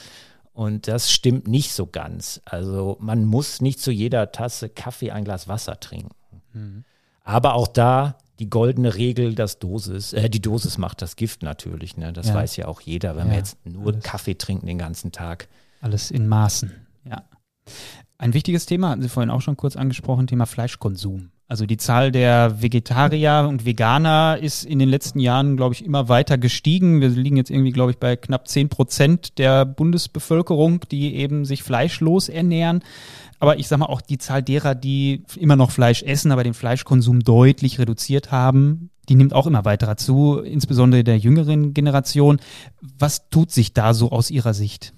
und 0.53 0.87
das 0.87 1.11
stimmt 1.11 1.47
nicht 1.47 1.73
so 1.73 1.87
ganz. 1.87 2.41
Also 2.45 2.97
man 2.99 3.25
muss 3.25 3.61
nicht 3.61 3.79
zu 3.79 3.91
jeder 3.91 4.31
Tasse 4.31 4.69
Kaffee 4.69 5.11
ein 5.11 5.23
Glas 5.23 5.47
Wasser 5.47 5.79
trinken. 5.79 6.15
Mhm. 6.53 6.83
Aber 7.23 7.53
auch 7.53 7.67
da 7.67 8.17
die 8.39 8.49
goldene 8.49 8.95
Regel, 8.95 9.35
dass 9.35 9.59
Dosis, 9.59 10.13
äh, 10.13 10.29
die 10.29 10.41
Dosis 10.41 10.77
macht 10.77 11.01
das 11.01 11.15
Gift 11.17 11.43
natürlich. 11.43 11.97
Ne? 11.97 12.13
Das 12.13 12.27
Ja. 12.29 12.35
weiß 12.35 12.55
ja 12.55 12.67
auch 12.67 12.81
jeder, 12.81 13.15
wenn 13.17 13.27
Ja, 13.27 13.31
wir 13.33 13.37
jetzt 13.37 13.57
nur 13.65 13.93
alles. 13.93 14.03
Kaffee 14.03 14.35
trinken 14.35 14.65
den 14.65 14.77
ganzen 14.77 15.11
Tag. 15.11 15.49
Alles 15.81 16.09
in 16.11 16.27
Maßen, 16.27 16.71
ja. 17.05 17.23
Ein 18.17 18.33
wichtiges 18.33 18.65
Thema, 18.65 18.89
hatten 18.89 19.01
Sie 19.01 19.09
vorhin 19.09 19.29
auch 19.29 19.41
schon 19.41 19.55
kurz 19.57 19.75
angesprochen, 19.75 20.27
Thema 20.27 20.45
Fleischkonsum. 20.45 21.31
Also 21.49 21.65
die 21.65 21.77
Zahl 21.77 22.11
der 22.11 22.61
Vegetarier 22.61 23.47
und 23.49 23.65
Veganer 23.65 24.37
ist 24.39 24.65
in 24.65 24.77
den 24.77 24.87
letzten 24.87 25.19
Jahren, 25.19 25.57
glaube 25.57 25.73
ich, 25.73 25.83
immer 25.83 26.07
weiter 26.07 26.37
gestiegen. 26.37 27.01
Wir 27.01 27.09
liegen 27.09 27.37
jetzt 27.37 27.49
irgendwie, 27.49 27.71
glaube 27.71 27.89
ich, 27.89 27.97
bei 27.97 28.15
knapp 28.15 28.47
10 28.47 28.69
Prozent 28.69 29.39
der 29.39 29.65
Bundesbevölkerung, 29.65 30.81
die 30.91 31.15
eben 31.15 31.45
sich 31.45 31.63
fleischlos 31.63 32.29
ernähren. 32.29 32.83
Aber 33.39 33.57
ich 33.57 33.67
sage 33.67 33.79
mal 33.79 33.87
auch 33.87 34.01
die 34.01 34.19
Zahl 34.19 34.43
derer, 34.43 34.75
die 34.75 35.23
immer 35.37 35.55
noch 35.55 35.71
Fleisch 35.71 36.03
essen, 36.03 36.31
aber 36.31 36.43
den 36.43 36.53
Fleischkonsum 36.53 37.21
deutlich 37.21 37.79
reduziert 37.79 38.31
haben, 38.31 38.91
die 39.09 39.15
nimmt 39.15 39.33
auch 39.33 39.47
immer 39.47 39.65
weiter 39.65 39.97
zu, 39.97 40.41
insbesondere 40.41 41.03
der 41.03 41.17
jüngeren 41.17 41.73
Generation. 41.73 42.39
Was 42.79 43.27
tut 43.31 43.49
sich 43.49 43.73
da 43.73 43.95
so 43.95 44.11
aus 44.11 44.29
Ihrer 44.29 44.53
Sicht? 44.53 44.93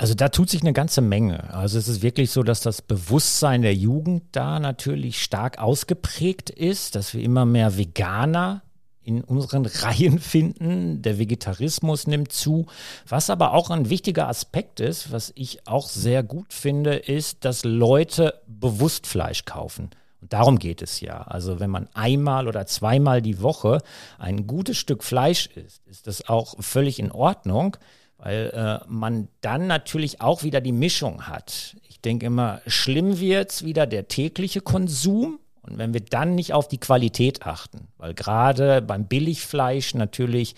Also 0.00 0.14
da 0.14 0.30
tut 0.30 0.48
sich 0.48 0.62
eine 0.62 0.72
ganze 0.72 1.02
Menge. 1.02 1.52
Also 1.52 1.78
es 1.78 1.86
ist 1.86 2.00
wirklich 2.00 2.30
so, 2.30 2.42
dass 2.42 2.62
das 2.62 2.80
Bewusstsein 2.80 3.60
der 3.60 3.74
Jugend 3.74 4.22
da 4.32 4.58
natürlich 4.58 5.22
stark 5.22 5.58
ausgeprägt 5.58 6.48
ist, 6.48 6.94
dass 6.94 7.12
wir 7.12 7.22
immer 7.22 7.44
mehr 7.44 7.76
Veganer 7.76 8.62
in 9.02 9.22
unseren 9.22 9.66
Reihen 9.82 10.18
finden. 10.18 11.02
Der 11.02 11.18
Vegetarismus 11.18 12.06
nimmt 12.06 12.32
zu. 12.32 12.64
Was 13.06 13.28
aber 13.28 13.52
auch 13.52 13.68
ein 13.68 13.90
wichtiger 13.90 14.26
Aspekt 14.26 14.80
ist, 14.80 15.12
was 15.12 15.32
ich 15.34 15.66
auch 15.66 15.90
sehr 15.90 16.22
gut 16.22 16.54
finde, 16.54 16.94
ist, 16.94 17.44
dass 17.44 17.64
Leute 17.64 18.40
bewusst 18.46 19.06
Fleisch 19.06 19.44
kaufen. 19.44 19.90
Und 20.22 20.32
darum 20.32 20.58
geht 20.58 20.80
es 20.80 21.02
ja. 21.02 21.20
Also 21.24 21.60
wenn 21.60 21.68
man 21.68 21.90
einmal 21.92 22.48
oder 22.48 22.64
zweimal 22.64 23.20
die 23.20 23.42
Woche 23.42 23.82
ein 24.18 24.46
gutes 24.46 24.78
Stück 24.78 25.04
Fleisch 25.04 25.48
isst, 25.48 25.86
ist 25.88 26.06
das 26.06 26.26
auch 26.26 26.54
völlig 26.58 26.98
in 26.98 27.12
Ordnung 27.12 27.76
weil 28.22 28.50
äh, 28.54 28.84
man 28.88 29.28
dann 29.40 29.66
natürlich 29.66 30.20
auch 30.20 30.42
wieder 30.42 30.60
die 30.60 30.72
Mischung 30.72 31.26
hat. 31.26 31.76
Ich 31.88 32.00
denke 32.00 32.26
immer, 32.26 32.60
schlimm 32.66 33.18
wird's 33.18 33.64
wieder 33.64 33.86
der 33.86 34.08
tägliche 34.08 34.60
Konsum. 34.60 35.38
Und 35.62 35.76
wenn 35.76 35.92
wir 35.92 36.00
dann 36.00 36.34
nicht 36.34 36.54
auf 36.54 36.68
die 36.68 36.78
Qualität 36.78 37.46
achten, 37.46 37.88
weil 37.98 38.14
gerade 38.14 38.80
beim 38.80 39.06
Billigfleisch 39.06 39.94
natürlich 39.94 40.54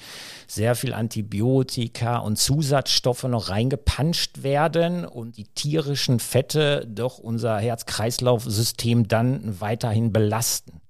sehr 0.47 0.77
viel 0.77 0.95
Antibiotika 0.95 2.19
und 2.19 2.39
Zusatzstoffe 2.39 3.25
noch 3.25 3.49
reingepanscht 3.49 4.45
werden 4.45 5.05
und 5.05 5.37
die 5.37 5.49
tierischen 5.49 6.21
Fette 6.21 6.87
doch 6.89 7.19
unser 7.19 7.59
Herz-Kreislauf-System 7.59 9.09
dann 9.09 9.61
weiterhin 9.61 10.13
belasten. 10.13 10.81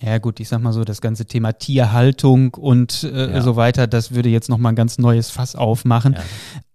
Ja 0.00 0.18
gut, 0.18 0.38
ich 0.38 0.48
sag 0.48 0.60
mal 0.62 0.72
so, 0.72 0.84
das 0.84 1.00
ganze 1.00 1.26
Thema 1.26 1.52
Tierhaltung 1.52 2.54
und 2.54 3.02
äh, 3.04 3.32
Ja. 3.32 3.40
so 3.42 3.56
weiter, 3.56 3.86
das 3.86 4.14
würde 4.14 4.28
jetzt 4.28 4.48
nochmal 4.48 4.72
ein 4.72 4.76
ganz 4.76 4.98
neues 4.98 5.30
Fass 5.30 5.56
aufmachen. 5.56 6.12
Ja. 6.14 6.20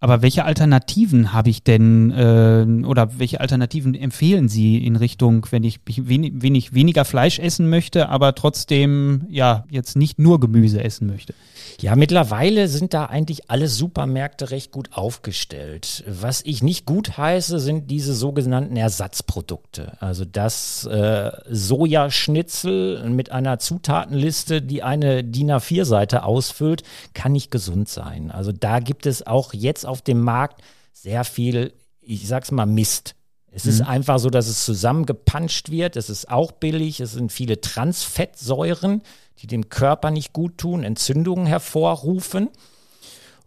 Aber 0.03 0.21
welche 0.21 0.43
Alternativen 0.43 1.31
habe 1.31 1.49
ich 1.49 1.63
denn 1.63 2.11
äh, 2.11 2.85
oder 2.85 3.19
welche 3.19 3.39
Alternativen 3.39 3.95
empfehlen 3.95 4.49
Sie 4.49 4.85
in 4.85 4.97
Richtung, 4.97 5.47
wenn 5.51 5.63
ich 5.63 5.79
wenig, 5.85 6.33
wenig, 6.41 6.73
weniger 6.73 7.05
Fleisch 7.05 7.39
essen 7.39 7.69
möchte, 7.69 8.09
aber 8.09 8.35
trotzdem 8.35 9.25
ja 9.29 9.63
jetzt 9.69 9.95
nicht 9.95 10.19
nur 10.19 10.41
Gemüse 10.41 10.83
essen 10.83 11.07
möchte? 11.07 11.33
Ja, 11.79 11.95
mittlerweile 11.95 12.67
sind 12.67 12.93
da 12.93 13.05
eigentlich 13.05 13.49
alle 13.49 13.69
Supermärkte 13.69 14.51
recht 14.51 14.71
gut 14.71 14.89
aufgestellt. 14.91 16.03
Was 16.07 16.41
ich 16.45 16.61
nicht 16.61 16.85
gut 16.85 17.17
heiße, 17.17 17.59
sind 17.59 17.89
diese 17.89 18.13
sogenannten 18.13 18.75
Ersatzprodukte. 18.75 19.93
Also 20.01 20.25
das 20.25 20.85
äh, 20.85 21.31
Sojaschnitzel 21.49 23.09
mit 23.09 23.31
einer 23.31 23.59
Zutatenliste, 23.59 24.61
die 24.61 24.83
eine 24.83 25.23
DIN 25.23 25.51
A4-Seite 25.51 26.23
ausfüllt, 26.23 26.83
kann 27.13 27.31
nicht 27.31 27.51
gesund 27.51 27.89
sein. 27.89 28.31
Also 28.31 28.51
da 28.51 28.79
gibt 28.79 29.05
es 29.05 29.25
auch 29.25 29.53
jetzt 29.53 29.85
auf 29.93 30.01
dem 30.01 30.21
Markt 30.21 30.61
sehr 30.91 31.23
viel, 31.23 31.71
ich 32.01 32.27
sag's 32.27 32.51
mal, 32.51 32.65
Mist. 32.65 33.15
Es 33.55 33.67
ist 33.67 33.81
einfach 33.81 34.17
so, 34.17 34.31
dass 34.31 34.47
es 34.47 34.65
zusammengepanscht 34.65 35.69
wird. 35.69 35.95
Es 35.95 36.09
ist 36.09 36.31
auch 36.31 36.51
billig. 36.51 36.99
Es 36.99 37.11
sind 37.11 37.31
viele 37.31 37.61
Transfettsäuren, 37.61 39.03
die 39.39 39.47
dem 39.47 39.69
Körper 39.69 40.09
nicht 40.09 40.33
gut 40.33 40.57
tun, 40.57 40.83
Entzündungen 40.83 41.45
hervorrufen. 41.45 42.49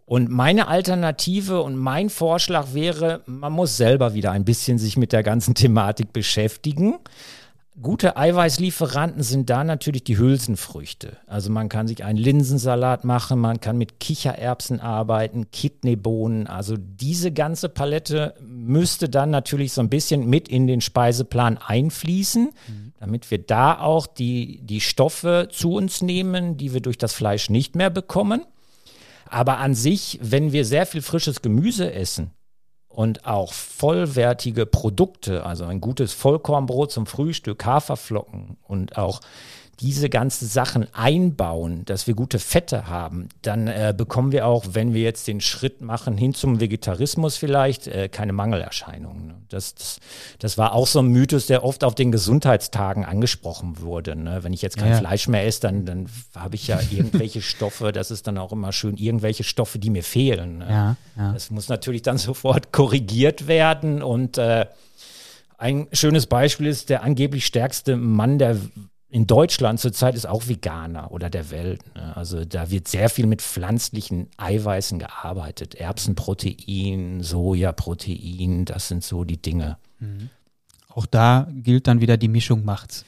Und 0.04 0.30
meine 0.30 0.68
Alternative 0.68 1.60
und 1.62 1.74
mein 1.74 2.08
Vorschlag 2.08 2.72
wäre, 2.72 3.22
man 3.26 3.52
muss 3.52 3.76
selber 3.76 4.14
wieder 4.14 4.30
ein 4.30 4.44
bisschen 4.44 4.78
sich 4.78 4.96
mit 4.96 5.12
der 5.12 5.24
ganzen 5.24 5.56
Thematik 5.56 6.12
beschäftigen. 6.12 7.00
Gute 7.82 8.16
Eiweißlieferanten 8.16 9.22
sind 9.22 9.50
da 9.50 9.62
natürlich 9.62 10.02
die 10.02 10.16
Hülsenfrüchte. 10.16 11.18
Also 11.26 11.50
man 11.50 11.68
kann 11.68 11.86
sich 11.86 12.04
einen 12.04 12.18
Linsensalat 12.18 13.04
machen, 13.04 13.38
man 13.38 13.60
kann 13.60 13.76
mit 13.76 14.00
Kichererbsen 14.00 14.80
arbeiten, 14.80 15.50
Kidneybohnen. 15.50 16.46
Also 16.46 16.76
diese 16.78 17.32
ganze 17.32 17.68
Palette 17.68 18.34
müsste 18.40 19.10
dann 19.10 19.28
natürlich 19.28 19.74
so 19.74 19.82
ein 19.82 19.90
bisschen 19.90 20.26
mit 20.26 20.48
in 20.48 20.66
den 20.66 20.80
Speiseplan 20.80 21.58
einfließen, 21.58 22.50
damit 22.98 23.30
wir 23.30 23.38
da 23.38 23.78
auch 23.78 24.06
die, 24.06 24.62
die 24.62 24.80
Stoffe 24.80 25.48
zu 25.52 25.74
uns 25.74 26.00
nehmen, 26.00 26.56
die 26.56 26.72
wir 26.72 26.80
durch 26.80 26.96
das 26.96 27.12
Fleisch 27.12 27.50
nicht 27.50 27.76
mehr 27.76 27.90
bekommen. 27.90 28.46
Aber 29.28 29.58
an 29.58 29.74
sich, 29.74 30.18
wenn 30.22 30.52
wir 30.52 30.64
sehr 30.64 30.86
viel 30.86 31.02
frisches 31.02 31.42
Gemüse 31.42 31.92
essen 31.92 32.30
und 32.96 33.26
auch 33.26 33.52
vollwertige 33.52 34.64
Produkte, 34.64 35.44
also 35.44 35.66
ein 35.66 35.82
gutes 35.82 36.14
Vollkornbrot 36.14 36.90
zum 36.90 37.04
Frühstück, 37.04 37.66
Haferflocken 37.66 38.56
und 38.66 38.96
auch 38.96 39.20
diese 39.80 40.08
ganzen 40.08 40.48
Sachen 40.48 40.86
einbauen, 40.94 41.84
dass 41.84 42.06
wir 42.06 42.14
gute 42.14 42.38
Fette 42.38 42.86
haben, 42.88 43.28
dann 43.42 43.66
äh, 43.68 43.92
bekommen 43.96 44.32
wir 44.32 44.46
auch, 44.46 44.64
wenn 44.72 44.94
wir 44.94 45.02
jetzt 45.02 45.28
den 45.28 45.40
Schritt 45.40 45.82
machen 45.82 46.16
hin 46.16 46.32
zum 46.34 46.60
Vegetarismus 46.60 47.36
vielleicht, 47.36 47.86
äh, 47.86 48.08
keine 48.08 48.32
Mangelerscheinungen. 48.32 49.26
ne? 49.26 49.34
Das, 49.48 49.74
das, 49.74 50.00
das 50.38 50.56
war 50.56 50.72
auch 50.72 50.86
so 50.86 51.00
ein 51.00 51.08
Mythos, 51.08 51.46
der 51.46 51.62
oft 51.62 51.84
auf 51.84 51.94
den 51.94 52.10
Gesundheitstagen 52.10 53.04
angesprochen 53.04 53.80
wurde. 53.80 54.16
Ne? 54.16 54.38
Wenn 54.42 54.52
ich 54.54 54.62
jetzt 54.62 54.78
kein 54.78 54.92
Ja. 54.92 54.98
Fleisch 54.98 55.28
mehr 55.28 55.46
esse, 55.46 55.60
dann, 55.60 55.84
dann 55.84 56.06
habe 56.34 56.54
ich 56.54 56.66
ja 56.68 56.80
irgendwelche 56.90 57.42
Stoffe, 57.42 57.92
das 57.92 58.10
ist 58.10 58.26
dann 58.26 58.38
auch 58.38 58.52
immer 58.52 58.72
schön, 58.72 58.96
irgendwelche 58.96 59.44
Stoffe, 59.44 59.78
die 59.78 59.90
mir 59.90 60.02
fehlen. 60.04 60.58
ne? 60.58 60.66
Ja, 60.70 60.96
ja. 61.16 61.32
Das 61.32 61.50
muss 61.50 61.68
natürlich 61.68 62.02
dann 62.02 62.16
sofort 62.18 62.72
korrigiert 62.72 63.46
werden. 63.46 64.02
Und 64.02 64.38
äh, 64.38 64.66
ein 65.58 65.86
schönes 65.92 66.26
Beispiel 66.26 66.66
ist, 66.66 66.88
der 66.88 67.02
angeblich 67.02 67.44
stärkste 67.46 67.96
Mann 67.96 68.38
der 68.38 68.56
in 69.08 69.26
Deutschland 69.26 69.78
zurzeit 69.78 70.14
ist 70.14 70.26
auch 70.26 70.48
Veganer 70.48 71.12
oder 71.12 71.30
der 71.30 71.50
Welt. 71.50 71.80
Ne? 71.94 72.16
Also 72.16 72.44
da 72.44 72.70
wird 72.70 72.88
sehr 72.88 73.08
viel 73.08 73.26
mit 73.26 73.40
pflanzlichen 73.40 74.28
Eiweißen 74.36 74.98
gearbeitet. 74.98 75.76
Erbsenprotein, 75.76 77.22
Sojaprotein, 77.22 78.64
das 78.64 78.88
sind 78.88 79.04
so 79.04 79.24
die 79.24 79.40
Dinge. 79.40 79.78
Auch 80.88 81.06
da 81.06 81.48
gilt 81.52 81.86
dann 81.86 82.00
wieder 82.00 82.16
die 82.16 82.28
Mischung 82.28 82.64
macht's. 82.64 83.04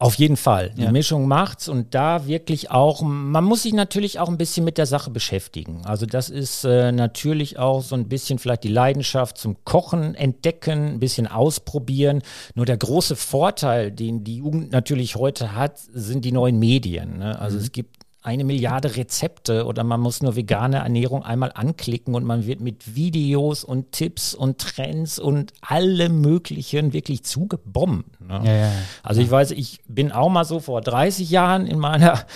Auf 0.00 0.14
jeden 0.14 0.36
Fall. 0.36 0.70
Die 0.76 0.82
Ja. 0.82 0.92
Mischung 0.92 1.26
macht's 1.26 1.68
und 1.68 1.92
da 1.92 2.28
wirklich 2.28 2.70
auch, 2.70 3.02
man 3.02 3.42
muss 3.42 3.64
sich 3.64 3.72
natürlich 3.72 4.20
auch 4.20 4.28
ein 4.28 4.38
bisschen 4.38 4.64
mit 4.64 4.78
der 4.78 4.86
Sache 4.86 5.10
beschäftigen. 5.10 5.84
Also 5.84 6.06
das 6.06 6.30
ist 6.30 6.62
äh, 6.64 6.92
natürlich 6.92 7.58
auch 7.58 7.82
so 7.82 7.96
ein 7.96 8.08
bisschen 8.08 8.38
vielleicht 8.38 8.62
die 8.62 8.68
Leidenschaft 8.68 9.38
zum 9.38 9.56
Kochen 9.64 10.14
entdecken, 10.14 10.94
ein 10.94 11.00
bisschen 11.00 11.26
ausprobieren. 11.26 12.22
Nur 12.54 12.64
der 12.64 12.76
große 12.76 13.16
Vorteil, 13.16 13.90
den 13.90 14.22
die 14.22 14.36
Jugend 14.36 14.70
natürlich 14.70 15.16
heute 15.16 15.56
hat, 15.56 15.78
sind 15.78 16.24
die 16.24 16.32
neuen 16.32 16.60
Medien. 16.60 17.18
Ne? 17.18 17.36
Also 17.36 17.58
es 17.58 17.72
gibt 17.72 17.96
eine 18.28 18.44
Milliarde 18.44 18.94
Rezepte 18.94 19.64
oder 19.64 19.84
man 19.84 20.00
muss 20.00 20.22
nur 20.22 20.36
vegane 20.36 20.76
Ernährung 20.76 21.24
einmal 21.24 21.50
anklicken 21.54 22.14
und 22.14 22.24
man 22.24 22.46
wird 22.46 22.60
mit 22.60 22.94
Videos 22.94 23.64
und 23.64 23.92
Tipps 23.92 24.34
und 24.34 24.58
Trends 24.58 25.18
und 25.18 25.54
allem 25.62 26.20
Möglichen 26.20 26.92
wirklich 26.92 27.24
zugebombt. 27.24 28.20
Ne? 28.20 28.42
Ja, 28.44 28.52
ja, 28.52 28.58
ja. 28.66 28.72
Also 29.02 29.22
ich 29.22 29.30
weiß, 29.30 29.52
ich 29.52 29.80
bin 29.88 30.12
auch 30.12 30.28
mal 30.28 30.44
so 30.44 30.60
vor 30.60 30.82
30 30.82 31.30
Jahren 31.30 31.66
in 31.66 31.78
meiner 31.78 32.26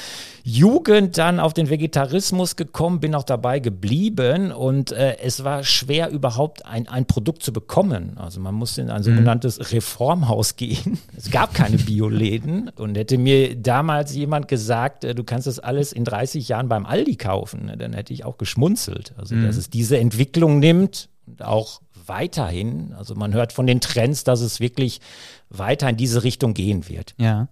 Jugend 0.44 1.18
dann 1.18 1.38
auf 1.38 1.54
den 1.54 1.70
Vegetarismus 1.70 2.56
gekommen, 2.56 3.00
bin 3.00 3.14
auch 3.14 3.22
dabei 3.22 3.60
geblieben 3.60 4.50
und 4.50 4.90
äh, 4.92 5.18
es 5.22 5.44
war 5.44 5.62
schwer 5.62 6.10
überhaupt 6.10 6.66
ein, 6.66 6.88
ein 6.88 7.06
Produkt 7.06 7.42
zu 7.42 7.52
bekommen. 7.52 8.16
Also 8.16 8.40
man 8.40 8.54
musste 8.54 8.82
in 8.82 8.90
ein 8.90 9.02
sogenanntes 9.02 9.72
Reformhaus 9.72 10.56
gehen. 10.56 10.98
Es 11.16 11.30
gab 11.30 11.54
keine 11.54 11.76
Bioläden 11.76 12.70
und 12.76 12.96
hätte 12.96 13.16
mir 13.16 13.54
damals 13.54 14.14
jemand 14.14 14.48
gesagt, 14.48 15.04
äh, 15.04 15.14
du 15.14 15.22
kannst 15.22 15.46
das 15.46 15.58
alles 15.60 15.92
in 15.92 16.04
30 16.04 16.48
Jahren 16.48 16.68
beim 16.68 16.86
Aldi 16.86 17.16
kaufen, 17.16 17.66
ne, 17.66 17.76
dann 17.76 17.92
hätte 17.92 18.12
ich 18.12 18.24
auch 18.24 18.38
geschmunzelt. 18.38 19.14
Also 19.16 19.36
dass 19.36 19.56
es 19.56 19.70
diese 19.70 19.98
Entwicklung 19.98 20.58
nimmt 20.58 21.08
und 21.26 21.42
auch 21.42 21.80
weiterhin, 22.06 22.92
also 22.94 23.14
man 23.14 23.32
hört 23.32 23.52
von 23.52 23.66
den 23.66 23.80
Trends, 23.80 24.24
dass 24.24 24.40
es 24.40 24.60
wirklich 24.60 25.00
weiter 25.48 25.88
in 25.88 25.96
diese 25.96 26.24
Richtung 26.24 26.54
gehen 26.54 26.88
wird. 26.88 27.14
Ja. 27.18 27.48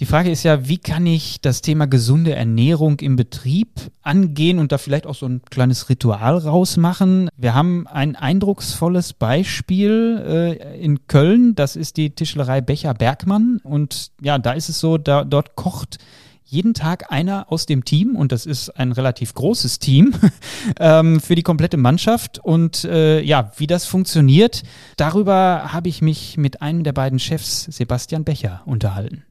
Die 0.00 0.06
Frage 0.06 0.28
ist 0.32 0.42
ja, 0.42 0.66
wie 0.66 0.78
kann 0.78 1.06
ich 1.06 1.40
das 1.40 1.62
Thema 1.62 1.86
gesunde 1.86 2.34
Ernährung 2.34 2.98
im 2.98 3.14
Betrieb 3.14 3.68
angehen 4.02 4.58
und 4.58 4.72
da 4.72 4.78
vielleicht 4.78 5.06
auch 5.06 5.14
so 5.14 5.26
ein 5.26 5.42
kleines 5.48 5.88
Ritual 5.88 6.36
rausmachen? 6.38 7.28
Wir 7.36 7.54
haben 7.54 7.86
ein 7.86 8.16
eindrucksvolles 8.16 9.12
Beispiel 9.12 10.58
äh, 10.60 10.82
in 10.82 11.06
Köln, 11.06 11.54
das 11.54 11.76
ist 11.76 11.96
die 11.96 12.10
Tischlerei 12.10 12.60
Becher 12.60 12.92
Bergmann 12.92 13.60
und 13.62 14.10
ja, 14.20 14.38
da 14.38 14.54
ist 14.54 14.68
es 14.68 14.80
so, 14.80 14.98
da, 14.98 15.22
dort 15.22 15.54
kocht 15.54 15.98
jeden 16.42 16.74
Tag 16.74 17.12
einer 17.12 17.50
aus 17.52 17.66
dem 17.66 17.84
Team, 17.84 18.16
und 18.16 18.32
das 18.32 18.46
ist 18.46 18.70
ein 18.70 18.92
relativ 18.92 19.32
großes 19.34 19.78
Team, 19.78 20.12
ähm, 20.78 21.20
für 21.20 21.34
die 21.34 21.42
komplette 21.42 21.78
Mannschaft. 21.78 22.38
Und 22.38 22.84
äh, 22.84 23.20
ja, 23.22 23.52
wie 23.56 23.66
das 23.66 23.86
funktioniert, 23.86 24.62
darüber 24.96 25.72
habe 25.72 25.88
ich 25.88 26.02
mich 26.02 26.36
mit 26.36 26.62
einem 26.62 26.84
der 26.84 26.92
beiden 26.92 27.18
Chefs, 27.18 27.64
Sebastian 27.64 28.24
Becher, 28.24 28.62
unterhalten. 28.66 29.24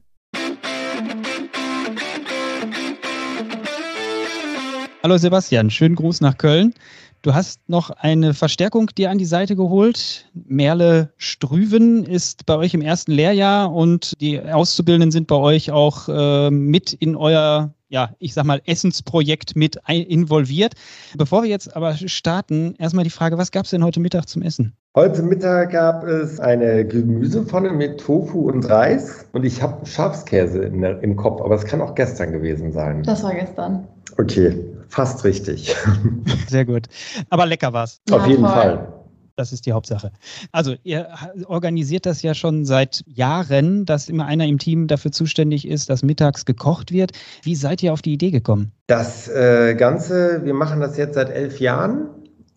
Hallo 5.04 5.18
Sebastian, 5.18 5.68
schönen 5.68 5.96
Gruß 5.96 6.22
nach 6.22 6.38
Köln. 6.38 6.72
Du 7.20 7.34
hast 7.34 7.60
noch 7.68 7.90
eine 7.90 8.32
Verstärkung 8.32 8.86
dir 8.86 9.10
an 9.10 9.18
die 9.18 9.26
Seite 9.26 9.54
geholt. 9.54 10.30
Merle 10.32 11.10
Strüven 11.18 12.06
ist 12.06 12.46
bei 12.46 12.56
euch 12.56 12.72
im 12.72 12.80
ersten 12.80 13.12
Lehrjahr 13.12 13.70
und 13.70 14.18
die 14.22 14.40
Auszubildenden 14.40 15.10
sind 15.10 15.26
bei 15.26 15.36
euch 15.36 15.70
auch 15.70 16.08
äh, 16.08 16.50
mit 16.50 16.94
in 16.94 17.16
euer, 17.16 17.74
ja, 17.90 18.14
ich 18.18 18.32
sag 18.32 18.46
mal, 18.46 18.62
Essensprojekt 18.64 19.56
mit 19.56 19.78
involviert. 19.86 20.72
Bevor 21.18 21.42
wir 21.42 21.50
jetzt 21.50 21.76
aber 21.76 21.96
starten, 21.96 22.74
erstmal 22.78 23.04
die 23.04 23.10
Frage, 23.10 23.36
was 23.36 23.50
gab 23.50 23.66
es 23.66 23.72
denn 23.72 23.84
heute 23.84 24.00
Mittag 24.00 24.26
zum 24.26 24.40
Essen? 24.40 24.74
Heute 24.96 25.22
Mittag 25.22 25.72
gab 25.72 26.04
es 26.04 26.40
eine 26.40 26.86
Gemüsepfanne 26.86 27.72
mit 27.72 28.00
Tofu 28.00 28.48
und 28.48 28.70
Reis 28.70 29.26
und 29.32 29.44
ich 29.44 29.60
habe 29.60 29.84
Schafskäse 29.84 30.70
der, 30.70 31.02
im 31.02 31.16
Kopf, 31.16 31.42
aber 31.42 31.56
es 31.56 31.66
kann 31.66 31.82
auch 31.82 31.94
gestern 31.94 32.32
gewesen 32.32 32.72
sein. 32.72 33.02
Das 33.02 33.22
war 33.22 33.34
gestern. 33.34 33.86
Okay, 34.18 34.64
fast 34.88 35.24
richtig. 35.24 35.74
Sehr 36.48 36.64
gut. 36.64 36.86
Aber 37.30 37.46
lecker 37.46 37.72
war's. 37.72 38.00
Auf 38.10 38.22
ja, 38.22 38.28
jeden 38.28 38.44
voll. 38.44 38.52
Fall. 38.52 38.94
Das 39.36 39.52
ist 39.52 39.66
die 39.66 39.72
Hauptsache. 39.72 40.12
Also 40.52 40.76
ihr 40.84 41.08
organisiert 41.46 42.06
das 42.06 42.22
ja 42.22 42.34
schon 42.34 42.64
seit 42.64 43.02
Jahren, 43.08 43.84
dass 43.84 44.08
immer 44.08 44.26
einer 44.26 44.46
im 44.46 44.58
Team 44.58 44.86
dafür 44.86 45.10
zuständig 45.10 45.66
ist, 45.66 45.90
dass 45.90 46.04
mittags 46.04 46.44
gekocht 46.44 46.92
wird. 46.92 47.10
Wie 47.42 47.56
seid 47.56 47.82
ihr 47.82 47.92
auf 47.92 48.00
die 48.00 48.12
Idee 48.12 48.30
gekommen? 48.30 48.70
Das 48.86 49.28
äh, 49.28 49.74
Ganze, 49.74 50.44
wir 50.44 50.54
machen 50.54 50.80
das 50.80 50.96
jetzt 50.96 51.14
seit 51.14 51.30
elf 51.30 51.58
Jahren 51.58 52.10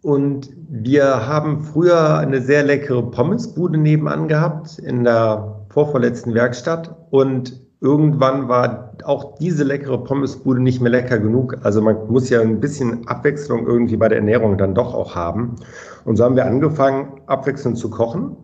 und 0.03 0.49
wir 0.69 1.25
haben 1.25 1.63
früher 1.63 2.17
eine 2.19 2.41
sehr 2.41 2.63
leckere 2.63 3.09
Pommesbude 3.09 3.79
nebenan 3.79 4.27
gehabt 4.27 4.77
in 4.77 5.03
der 5.03 5.65
vorvorletzten 5.69 6.35
Werkstatt 6.35 6.95
und 7.09 7.59
irgendwann 7.81 8.47
war 8.47 8.86
auch 9.07 9.35
diese 9.35 9.63
leckere 9.63 10.03
Pommesbude 10.03 10.61
nicht 10.61 10.81
mehr 10.81 10.91
lecker 10.91 11.17
genug. 11.17 11.57
Also 11.63 11.81
man 11.81 11.95
muss 12.07 12.29
ja 12.29 12.41
ein 12.41 12.59
bisschen 12.59 13.07
Abwechslung 13.07 13.65
irgendwie 13.65 13.95
bei 13.95 14.09
der 14.09 14.17
Ernährung 14.17 14.57
dann 14.57 14.75
doch 14.75 14.93
auch 14.93 15.15
haben. 15.15 15.55
Und 16.03 16.17
so 16.17 16.25
haben 16.25 16.35
wir 16.35 16.45
angefangen, 16.45 17.21
abwechselnd 17.25 17.77
zu 17.77 17.89
kochen. 17.89 18.35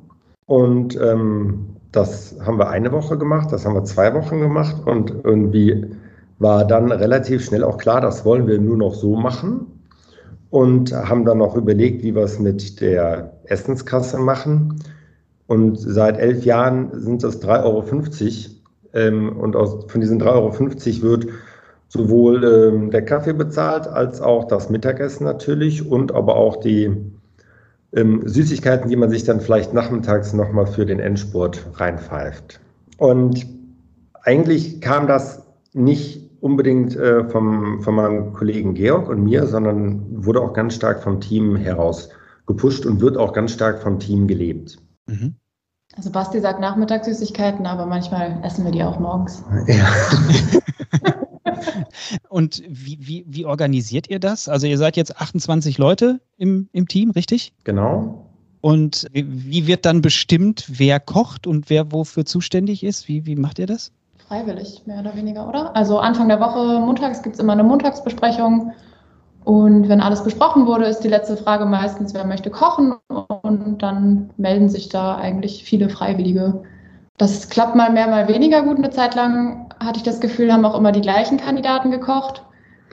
Und 0.45 0.99
ähm, 1.01 1.65
das 1.91 2.35
haben 2.45 2.57
wir 2.57 2.69
eine 2.69 2.91
Woche 2.91 3.17
gemacht, 3.17 3.51
das 3.51 3.65
haben 3.65 3.75
wir 3.75 3.83
zwei 3.83 4.13
Wochen 4.13 4.39
gemacht. 4.39 4.75
Und 4.85 5.13
irgendwie 5.23 5.85
war 6.39 6.65
dann 6.65 6.91
relativ 6.91 7.43
schnell 7.43 7.63
auch 7.63 7.77
klar, 7.77 7.99
das 7.99 8.23
wollen 8.23 8.47
wir 8.47 8.59
nur 8.59 8.77
noch 8.77 8.95
so 8.95 9.15
machen. 9.15 9.67
Und 10.49 10.93
haben 10.93 11.25
dann 11.25 11.39
noch 11.39 11.55
überlegt, 11.55 12.03
wie 12.03 12.15
wir 12.15 12.23
es 12.23 12.39
mit 12.39 12.79
der 12.79 13.33
Essenskasse 13.45 14.17
machen. 14.17 14.79
Und 15.47 15.77
seit 15.77 16.17
elf 16.19 16.45
Jahren 16.45 16.89
sind 16.93 17.23
das 17.23 17.41
3,50 17.41 17.63
Euro 17.63 17.83
ähm, 18.93 19.37
und 19.37 19.55
aus, 19.55 19.85
von 19.87 20.01
diesen 20.01 20.21
3,50 20.21 21.03
Euro 21.03 21.11
wird 21.11 21.27
sowohl 21.87 22.43
ähm, 22.43 22.91
der 22.91 23.05
Kaffee 23.05 23.33
bezahlt 23.33 23.87
als 23.87 24.21
auch 24.21 24.45
das 24.45 24.69
Mittagessen 24.69 25.25
natürlich 25.25 25.87
und 25.87 26.11
aber 26.11 26.35
auch 26.35 26.57
die 26.57 26.91
ähm, 27.93 28.21
Süßigkeiten, 28.25 28.89
die 28.89 28.95
man 28.95 29.09
sich 29.09 29.23
dann 29.23 29.41
vielleicht 29.41 29.73
nachmittags 29.73 30.33
nochmal 30.33 30.65
für 30.65 30.85
den 30.85 30.99
Endspurt 30.99 31.65
reinpfeift. 31.75 32.59
Und 32.97 33.45
eigentlich 34.23 34.81
kam 34.81 35.07
das 35.07 35.43
nicht 35.73 36.31
unbedingt 36.41 36.95
äh, 36.95 37.23
vom, 37.29 37.81
von 37.81 37.95
meinem 37.95 38.33
Kollegen 38.33 38.73
Georg 38.73 39.07
und 39.07 39.23
mir, 39.23 39.45
sondern 39.45 40.25
wurde 40.25 40.41
auch 40.41 40.53
ganz 40.53 40.75
stark 40.75 41.01
vom 41.01 41.21
Team 41.21 41.55
heraus 41.55 42.09
gepusht 42.47 42.85
und 42.85 43.01
wird 43.01 43.17
auch 43.17 43.33
ganz 43.33 43.53
stark 43.53 43.81
vom 43.81 43.99
Team 43.99 44.27
gelebt. 44.27 44.77
Mhm. 45.07 45.35
Also 45.95 46.09
Basti 46.09 46.39
sagt 46.39 46.59
Nachmittagssüßigkeiten, 46.59 47.65
aber 47.65 47.85
manchmal 47.85 48.39
essen 48.43 48.65
wir 48.65 48.71
die 48.71 48.83
auch 48.83 48.99
morgens. 48.99 49.43
Ja. 49.67 49.87
Und 52.29 52.63
wie, 52.67 52.97
wie, 52.99 53.25
wie 53.27 53.45
organisiert 53.45 54.09
ihr 54.09 54.19
das? 54.19 54.49
Also 54.49 54.67
ihr 54.67 54.77
seid 54.77 54.97
jetzt 54.97 55.19
28 55.19 55.77
Leute 55.77 56.19
im, 56.37 56.67
im 56.71 56.87
Team, 56.87 57.11
richtig? 57.11 57.53
Genau. 57.63 58.25
Und 58.61 59.07
wie 59.13 59.67
wird 59.67 59.85
dann 59.85 60.01
bestimmt, 60.01 60.65
wer 60.67 60.99
kocht 60.99 61.47
und 61.47 61.69
wer 61.69 61.91
wofür 61.91 62.25
zuständig 62.25 62.83
ist? 62.83 63.07
Wie, 63.07 63.25
wie 63.25 63.35
macht 63.35 63.59
ihr 63.59 63.67
das? 63.67 63.91
Freiwillig, 64.27 64.83
mehr 64.85 65.01
oder 65.01 65.15
weniger, 65.15 65.47
oder? 65.47 65.75
Also 65.75 65.99
Anfang 65.99 66.29
der 66.29 66.39
Woche, 66.39 66.79
montags 66.79 67.21
gibt 67.23 67.35
es 67.35 67.41
immer 67.41 67.53
eine 67.53 67.63
Montagsbesprechung 67.63 68.71
und 69.43 69.89
wenn 69.89 70.01
alles 70.01 70.23
besprochen 70.23 70.67
wurde, 70.67 70.85
ist 70.85 71.01
die 71.01 71.09
letzte 71.09 71.35
Frage 71.35 71.65
meistens, 71.65 72.13
wer 72.13 72.25
möchte 72.25 72.49
kochen. 72.49 72.93
Und 73.41 73.81
dann 73.81 74.29
melden 74.37 74.69
sich 74.69 74.89
da 74.89 75.15
eigentlich 75.15 75.63
viele 75.63 75.89
Freiwillige. 75.89 76.63
Das 77.17 77.49
klappt 77.49 77.75
mal 77.75 77.91
mehr, 77.91 78.07
mal 78.07 78.27
weniger 78.27 78.63
gut. 78.63 78.77
Eine 78.77 78.89
Zeit 78.89 79.15
lang 79.15 79.69
hatte 79.79 79.97
ich 79.97 80.03
das 80.03 80.21
Gefühl, 80.21 80.51
haben 80.51 80.65
auch 80.65 80.77
immer 80.77 80.91
die 80.91 81.01
gleichen 81.01 81.37
Kandidaten 81.37 81.91
gekocht. 81.91 82.43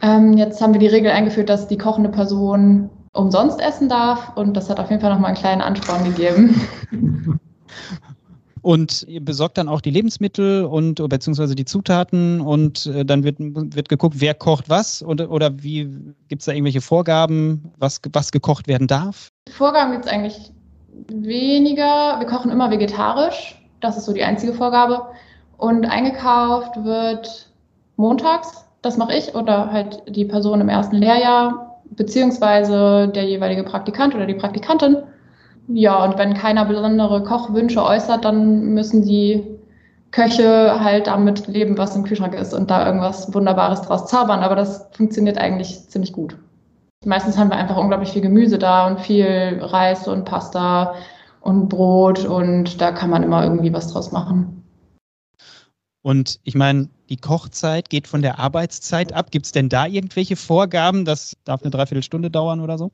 Ähm, 0.03 0.35
jetzt 0.35 0.61
haben 0.61 0.73
wir 0.73 0.81
die 0.81 0.89
Regel 0.89 1.11
eingeführt, 1.11 1.49
dass 1.49 1.69
die 1.69 1.79
kochende 1.79 2.11
Person 2.11 2.91
umsonst 3.13 3.61
essen 3.61 3.89
darf. 3.89 4.37
Und 4.37 4.57
das 4.57 4.69
hat 4.71 4.81
auf 4.81 4.91
jeden 4.91 5.01
Fall 5.01 5.13
nochmal 5.13 5.29
einen 5.29 5.39
kleinen 5.39 5.61
Ansporn 5.61 6.05
gegeben. 6.05 6.61
Und 8.63 9.05
ihr 9.09 9.25
besorgt 9.25 9.59
dann 9.59 9.69
auch 9.69 9.81
die 9.81 9.91
Lebensmittel 9.91 10.65
und 10.65 10.97
beziehungsweise 11.09 11.55
die 11.55 11.65
Zutaten 11.65 12.41
und 12.41 12.87
äh, 12.87 13.05
dann 13.05 13.25
wird, 13.25 13.37
wird 13.39 13.89
geguckt, 13.89 14.17
wer 14.19 14.35
kocht 14.35 14.69
was 14.69 15.03
oder, 15.03 15.31
oder 15.31 15.63
wie 15.63 15.85
gibt 16.29 16.43
es 16.43 16.47
da 16.47 16.53
irgendwelche 16.53 16.81
Vorgaben, 16.81 17.73
was, 17.79 18.01
was 18.13 18.33
gekocht 18.33 18.69
werden 18.69 18.87
darf? 18.87 19.31
Vorgaben 19.51 19.93
gibt 19.93 20.05
es 20.05 20.11
eigentlich 20.11 20.53
weniger. 21.09 22.19
Wir 22.19 22.27
kochen 22.27 22.51
immer 22.51 22.71
vegetarisch. 22.71 23.57
Das 23.81 23.97
ist 23.97 24.05
so 24.05 24.13
die 24.13 24.25
einzige 24.25 24.53
Vorgabe. 24.53 25.03
Und 25.57 25.87
eingekauft 25.87 26.85
wird 26.85 27.51
montags, 27.97 28.65
das 28.83 28.97
mache 28.97 29.15
ich, 29.15 29.35
oder 29.35 29.71
halt 29.71 30.03
die 30.09 30.25
Person 30.25 30.61
im 30.61 30.69
ersten 30.69 30.97
Lehrjahr, 30.97 31.83
beziehungsweise 31.91 33.09
der 33.09 33.25
jeweilige 33.25 33.63
Praktikant 33.63 34.15
oder 34.15 34.27
die 34.27 34.35
Praktikantin. 34.35 34.97
Ja, 35.73 36.05
und 36.05 36.19
wenn 36.19 36.35
keiner 36.35 36.65
besondere 36.65 37.23
Kochwünsche 37.23 37.85
äußert, 37.85 38.25
dann 38.25 38.75
müssen 38.75 39.05
die 39.05 39.45
Köche 40.11 40.81
halt 40.81 41.07
damit 41.07 41.47
leben, 41.47 41.79
was 41.79 41.95
im 41.95 42.03
Kühlschrank 42.03 42.35
ist 42.35 42.53
und 42.53 42.71
da 42.71 42.85
irgendwas 42.85 43.33
Wunderbares 43.33 43.83
draus 43.83 44.07
zaubern. 44.07 44.41
Aber 44.41 44.57
das 44.57 44.89
funktioniert 44.93 45.39
eigentlich 45.39 45.89
ziemlich 45.89 46.13
gut. 46.13 46.37
Meistens 47.05 47.39
haben 47.39 47.51
wir 47.51 47.57
einfach 47.57 47.77
unglaublich 47.77 48.11
viel 48.11 48.23
Gemüse 48.23 48.59
da 48.59 48.87
und 48.89 49.01
viel 49.01 49.59
Reis 49.63 50.09
und 50.09 50.25
Pasta 50.25 50.95
und 51.41 51.69
Brot 51.69 52.25
und 52.25 52.81
da 52.81 52.93
kann 52.93 53.11
man 53.11 53.23
immer 53.23 53.45
irgendwie 53.45 53.73
was 53.73 53.93
draus 53.93 54.13
machen. 54.13 54.65
Und 56.03 56.41
ich 56.45 56.55
meine, 56.55 56.89
die 57.09 57.17
Kochzeit 57.17 57.91
geht 57.91 58.09
von 58.09 58.23
der 58.23 58.39
Arbeitszeit 58.39 59.13
ab. 59.13 59.31
Gibt 59.31 59.47
es 59.47 59.53
denn 59.53 59.69
da 59.69 59.87
irgendwelche 59.87 60.37
Vorgaben? 60.37 61.05
Das 61.05 61.37
darf 61.45 61.63
eine 61.63 61.71
Dreiviertelstunde 61.71 62.31
dauern 62.31 62.61
oder 62.61 62.79
so? 62.79 62.91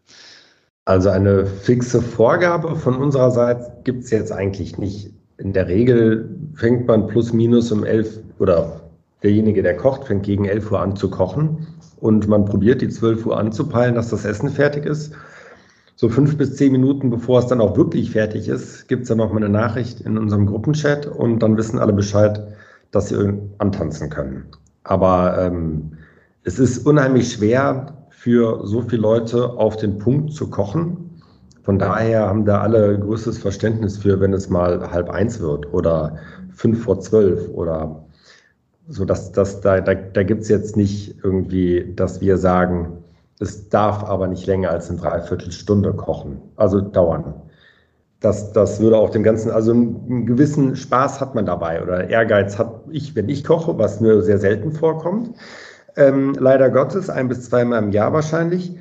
Also 0.87 1.11
eine 1.11 1.47
fixe 1.47 2.01
Vorgabe 2.01 2.77
von 2.77 2.95
unserer 2.95 3.33
Seite 3.33 3.73
gibt 3.83 4.05
es 4.05 4.11
jetzt 4.11 4.31
eigentlich 4.31 4.79
nicht. 4.79 5.13
In 5.37 5.53
der 5.53 5.67
Regel 5.67 6.29
fängt 6.55 6.87
man 6.87 7.09
plus 7.09 7.33
minus 7.33 7.73
um 7.73 7.85
elf 7.85 8.21
oder 8.39 8.81
derjenige, 9.25 9.65
der 9.65 9.77
kocht, 9.77 10.05
fängt 10.05 10.23
gegen 10.23 10.45
elf 10.45 10.71
Uhr 10.71 10.81
an 10.81 10.95
zu 10.95 11.11
kochen 11.11 11.67
und 12.01 12.29
man 12.29 12.45
probiert 12.45 12.83
die 12.83 12.89
zwölf 12.89 13.27
Uhr 13.27 13.37
anzupeilen, 13.37 13.97
dass 13.97 14.11
das 14.11 14.25
Essen 14.25 14.49
fertig 14.49 14.87
ist. 14.87 15.13
So 15.97 16.09
fünf 16.09 16.37
bis 16.37 16.55
zehn 16.55 16.71
Minuten 16.71 17.11
bevor 17.11 17.41
es 17.41 17.49
dann 17.49 17.61
auch 17.61 17.77
wirklich 17.77 18.13
fertig 18.13 18.49
ist, 18.49 18.87
gibt 18.87 19.03
es 19.03 19.09
dann 19.09 19.19
noch 19.19 19.33
mal 19.33 19.39
eine 19.39 19.49
Nachricht 19.49 20.03
in 20.03 20.17
unserem 20.17 20.47
Gruppenchat 20.47 21.07
und 21.07 21.41
dann 21.41 21.57
wissen 21.57 21.81
alle 21.81 21.95
Bescheid, 21.95 22.47
dass 22.93 23.09
sie 23.09 23.41
antanzen 23.59 24.09
können. 24.09 24.45
Aber 24.85 25.37
ähm, 25.37 25.97
es 26.45 26.61
ist 26.61 26.87
unheimlich 26.87 27.33
schwer, 27.33 27.96
für 28.27 28.67
so 28.67 28.81
viele 28.81 29.03
Leute 29.03 29.51
auf 29.51 29.77
den 29.77 30.01
Punkt 30.01 30.33
zu 30.33 30.51
kochen. 30.51 31.23
Von 31.63 31.79
daher 31.79 32.27
haben 32.27 32.45
da 32.45 32.61
alle 32.61 32.99
größtes 32.99 33.39
Verständnis 33.39 33.99
für, 33.99 34.19
wenn 34.19 34.33
es 34.33 34.51
mal 34.51 34.91
halb 34.91 35.11
eins 35.11 35.39
wird 35.39 35.73
oder 35.73 36.17
fünf 36.53 36.83
vor 36.83 36.99
zwölf 36.99 37.49
oder 37.51 38.05
so, 38.89 39.05
dass 39.05 39.31
das 39.31 39.61
da, 39.61 39.81
da, 39.81 39.95
da 39.95 40.25
gibt 40.25 40.43
es 40.43 40.49
jetzt 40.49 40.77
nicht 40.77 41.15
irgendwie, 41.23 41.93
dass 41.95 42.21
wir 42.21 42.37
sagen, 42.37 43.05
es 43.39 43.69
darf 43.69 44.03
aber 44.03 44.27
nicht 44.27 44.45
länger 44.49 44.71
als 44.71 44.91
eine 44.91 44.99
Dreiviertelstunde 44.99 45.93
kochen, 45.93 46.43
also 46.57 46.81
dauern. 46.81 47.33
das, 48.19 48.53
das 48.53 48.81
würde 48.81 48.97
auch 48.99 49.11
dem 49.11 49.23
Ganzen, 49.23 49.53
also 49.53 49.71
einen 49.71 50.27
gewissen 50.27 50.75
Spaß 50.75 51.21
hat 51.21 51.37
man 51.37 51.47
dabei 51.47 51.81
oder 51.81 52.11
Ehrgeiz 52.11 52.59
hat 52.59 52.81
ich, 52.91 53.15
wenn 53.15 53.29
ich 53.29 53.45
koche, 53.45 53.79
was 53.79 54.01
mir 54.01 54.21
sehr 54.23 54.39
selten 54.39 54.73
vorkommt. 54.73 55.31
Ähm, 55.97 56.35
leider 56.39 56.71
Gottes, 56.71 57.09
ein 57.11 57.29
bis 57.29 57.49
zweimal 57.49 57.83
im 57.83 57.91
Jahr 57.91 58.13
wahrscheinlich. 58.13 58.77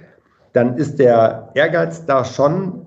Dann 0.53 0.77
ist 0.77 0.99
der 0.99 1.51
Ehrgeiz 1.53 2.05
da 2.05 2.23
schon 2.25 2.85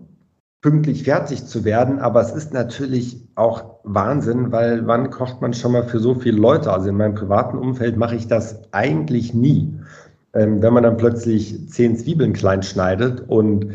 pünktlich 0.61 1.05
fertig 1.05 1.47
zu 1.47 1.65
werden, 1.65 1.99
aber 1.99 2.21
es 2.21 2.33
ist 2.33 2.53
natürlich 2.53 3.29
auch 3.37 3.77
Wahnsinn, 3.85 4.51
weil 4.51 4.87
wann 4.87 5.11
kocht 5.11 5.41
man 5.41 5.55
schon 5.55 5.73
mal 5.73 5.85
für 5.85 6.01
so 6.01 6.15
viele 6.15 6.39
Leute? 6.39 6.73
Also 6.73 6.89
in 6.89 6.97
meinem 6.97 7.15
privaten 7.15 7.59
Umfeld 7.59 7.97
mache 7.97 8.17
ich 8.17 8.27
das 8.27 8.61
eigentlich 8.73 9.35
nie. 9.35 9.79
Ähm, 10.35 10.61
wenn 10.63 10.75
man 10.75 10.83
dann 10.83 10.97
plötzlich 10.97 11.69
zehn 11.71 11.97
Zwiebeln 11.97 12.33
klein 12.33 12.63
schneidet 12.63 13.23
und 13.29 13.73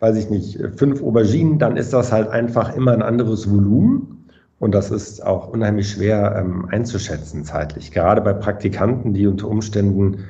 weiß 0.00 0.16
ich 0.16 0.28
nicht, 0.28 0.60
fünf 0.76 1.02
Auberginen, 1.02 1.58
dann 1.58 1.76
ist 1.76 1.92
das 1.92 2.12
halt 2.12 2.28
einfach 2.28 2.76
immer 2.76 2.92
ein 2.92 3.02
anderes 3.02 3.50
Volumen. 3.50 4.13
Und 4.58 4.74
das 4.74 4.90
ist 4.90 5.24
auch 5.24 5.48
unheimlich 5.48 5.90
schwer 5.90 6.36
ähm, 6.38 6.66
einzuschätzen 6.70 7.44
zeitlich. 7.44 7.90
Gerade 7.90 8.20
bei 8.20 8.32
Praktikanten, 8.32 9.12
die 9.12 9.26
unter 9.26 9.48
Umständen 9.48 10.24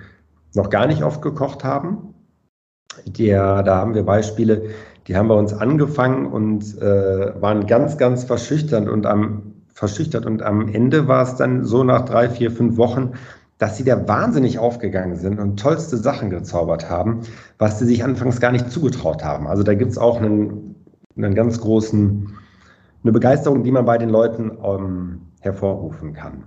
noch 0.55 0.71
gar 0.71 0.87
nicht 0.87 1.03
oft 1.03 1.23
gekocht 1.23 1.65
haben. 1.65 2.15
Der, 3.07 3.63
da 3.63 3.77
haben 3.77 3.95
wir 3.95 4.05
Beispiele, 4.05 4.71
die 5.07 5.17
haben 5.17 5.29
bei 5.29 5.35
uns 5.35 5.53
angefangen 5.53 6.27
und 6.27 6.81
äh, 6.81 7.41
waren 7.41 7.67
ganz, 7.67 7.99
ganz 7.99 8.25
verschüchtert 8.25 8.89
und 8.89 9.07
am 9.07 9.55
verschüchtert 9.75 10.25
und 10.25 10.43
am 10.43 10.69
Ende 10.69 11.09
war 11.09 11.25
es 11.25 11.35
dann 11.35 11.65
so 11.65 11.83
nach 11.83 12.05
drei, 12.05 12.31
vier, 12.31 12.53
fünf 12.53 12.77
Wochen, 12.77 13.15
dass 13.59 13.77
sie 13.77 13.85
da 13.85 14.09
wahnsinnig 14.09 14.59
aufgegangen 14.59 15.17
sind 15.17 15.39
und 15.39 15.59
tollste 15.59 15.97
Sachen 15.97 16.31
gezaubert 16.31 16.89
haben, 16.89 17.21
was 17.59 17.79
sie 17.79 17.87
sich 17.87 18.05
anfangs 18.05 18.41
gar 18.41 18.53
nicht 18.53 18.71
zugetraut 18.71 19.25
haben. 19.25 19.47
Also 19.47 19.63
da 19.63 19.75
gibt 19.75 19.91
es 19.91 19.99
auch 19.99 20.19
einen, 20.19 20.77
einen 21.17 21.35
ganz 21.35 21.61
großen, 21.61 22.35
eine 23.05 23.13
Begeisterung, 23.13 23.63
die 23.63 23.71
man 23.71 23.85
bei 23.85 23.99
den 23.99 24.09
Leuten 24.09 24.59
ähm, 24.65 25.21
hervorrufen 25.41 26.15
kann. 26.15 26.45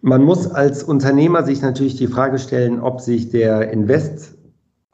Man 0.00 0.24
muss 0.24 0.50
als 0.50 0.82
Unternehmer 0.82 1.42
sich 1.42 1.62
natürlich 1.62 1.96
die 1.96 2.06
Frage 2.06 2.38
stellen, 2.38 2.80
ob 2.80 3.00
sich 3.00 3.30
der 3.30 3.70
Invest 3.70 4.36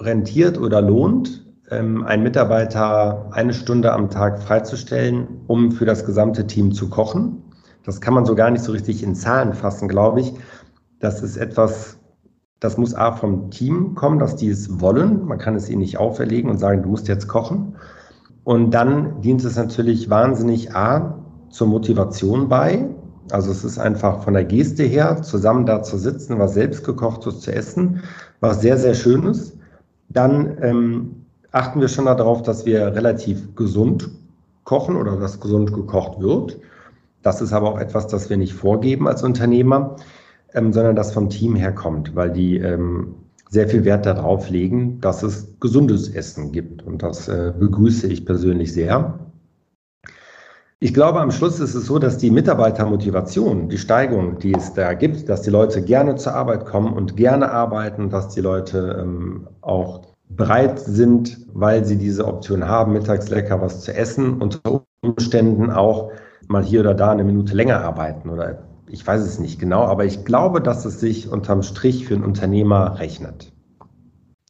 rentiert 0.00 0.58
oder 0.58 0.82
lohnt, 0.82 1.46
ähm, 1.70 2.04
einen 2.04 2.22
Mitarbeiter 2.22 3.30
eine 3.32 3.54
Stunde 3.54 3.92
am 3.92 4.10
Tag 4.10 4.42
freizustellen, 4.42 5.42
um 5.46 5.70
für 5.70 5.84
das 5.84 6.04
gesamte 6.04 6.46
Team 6.46 6.72
zu 6.72 6.90
kochen. 6.90 7.42
Das 7.84 8.00
kann 8.00 8.14
man 8.14 8.24
so 8.24 8.34
gar 8.34 8.50
nicht 8.50 8.64
so 8.64 8.72
richtig 8.72 9.02
in 9.02 9.14
Zahlen 9.14 9.54
fassen, 9.54 9.88
glaube 9.88 10.20
ich. 10.20 10.34
Das 10.98 11.22
ist 11.22 11.36
etwas, 11.36 11.98
das 12.60 12.76
muss 12.76 12.94
A 12.94 13.12
vom 13.12 13.50
Team 13.50 13.94
kommen, 13.94 14.18
dass 14.18 14.36
die 14.36 14.48
es 14.48 14.80
wollen. 14.80 15.24
Man 15.26 15.38
kann 15.38 15.56
es 15.56 15.68
ihnen 15.68 15.80
nicht 15.80 15.98
auferlegen 15.98 16.50
und 16.50 16.58
sagen, 16.58 16.82
du 16.82 16.88
musst 16.90 17.08
jetzt 17.08 17.28
kochen. 17.28 17.76
Und 18.44 18.72
dann 18.72 19.20
dient 19.20 19.44
es 19.44 19.56
natürlich 19.56 20.10
wahnsinnig 20.10 20.74
A 20.74 21.18
zur 21.50 21.68
Motivation 21.68 22.48
bei. 22.48 22.88
Also 23.30 23.50
es 23.50 23.64
ist 23.64 23.78
einfach 23.78 24.24
von 24.24 24.34
der 24.34 24.44
Geste 24.44 24.82
her, 24.82 25.22
zusammen 25.22 25.64
da 25.64 25.82
zu 25.82 25.96
sitzen, 25.96 26.38
was 26.38 26.54
selbstgekochtes 26.54 27.40
zu 27.40 27.54
essen, 27.54 28.02
was 28.40 28.60
sehr, 28.60 28.76
sehr 28.76 28.94
schön 28.94 29.24
ist. 29.24 29.56
Dann 30.08 30.58
ähm, 30.60 31.24
achten 31.52 31.80
wir 31.80 31.88
schon 31.88 32.06
darauf, 32.06 32.42
dass 32.42 32.66
wir 32.66 32.94
relativ 32.94 33.54
gesund 33.54 34.10
kochen 34.64 34.96
oder 34.96 35.16
dass 35.16 35.40
gesund 35.40 35.72
gekocht 35.72 36.20
wird. 36.20 36.58
Das 37.22 37.40
ist 37.40 37.52
aber 37.52 37.72
auch 37.72 37.78
etwas, 37.78 38.08
das 38.08 38.28
wir 38.28 38.36
nicht 38.36 38.54
vorgeben 38.54 39.06
als 39.06 39.22
Unternehmer 39.22 39.96
ähm, 40.54 40.72
sondern 40.72 40.96
das 40.96 41.12
vom 41.12 41.28
Team 41.28 41.56
her 41.56 41.72
kommt, 41.72 42.14
weil 42.14 42.30
die 42.30 42.58
ähm, 42.58 43.14
sehr 43.52 43.68
viel 43.68 43.84
Wert 43.84 44.06
darauf 44.06 44.48
legen, 44.48 44.98
dass 45.02 45.22
es 45.22 45.60
gesundes 45.60 46.08
Essen 46.08 46.52
gibt. 46.52 46.82
Und 46.84 47.02
das 47.02 47.28
äh, 47.28 47.52
begrüße 47.58 48.06
ich 48.06 48.24
persönlich 48.24 48.72
sehr. 48.72 49.18
Ich 50.80 50.94
glaube, 50.94 51.20
am 51.20 51.30
Schluss 51.30 51.60
ist 51.60 51.74
es 51.74 51.84
so, 51.84 51.98
dass 51.98 52.16
die 52.16 52.30
Mitarbeitermotivation, 52.30 53.68
die 53.68 53.76
Steigung, 53.76 54.38
die 54.38 54.54
es 54.54 54.72
da 54.72 54.94
gibt, 54.94 55.28
dass 55.28 55.42
die 55.42 55.50
Leute 55.50 55.82
gerne 55.82 56.16
zur 56.16 56.32
Arbeit 56.32 56.64
kommen 56.64 56.94
und 56.94 57.14
gerne 57.14 57.50
arbeiten, 57.50 58.08
dass 58.08 58.30
die 58.30 58.40
Leute 58.40 58.98
ähm, 59.02 59.46
auch 59.60 60.00
bereit 60.30 60.80
sind, 60.80 61.46
weil 61.52 61.84
sie 61.84 61.98
diese 61.98 62.26
Option 62.26 62.66
haben, 62.66 62.94
mittags 62.94 63.28
lecker 63.28 63.60
was 63.60 63.82
zu 63.82 63.94
essen, 63.94 64.40
unter 64.40 64.82
Umständen 65.02 65.70
auch 65.70 66.10
mal 66.48 66.64
hier 66.64 66.80
oder 66.80 66.94
da 66.94 67.10
eine 67.10 67.22
Minute 67.22 67.54
länger 67.54 67.82
arbeiten 67.82 68.30
oder 68.30 68.71
ich 68.92 69.06
weiß 69.06 69.22
es 69.22 69.38
nicht 69.38 69.58
genau, 69.58 69.84
aber 69.84 70.04
ich 70.04 70.24
glaube, 70.24 70.60
dass 70.60 70.84
es 70.84 71.00
sich 71.00 71.26
unterm 71.26 71.62
Strich 71.62 72.06
für 72.06 72.14
einen 72.14 72.24
Unternehmer 72.24 72.98
rechnet. 72.98 73.50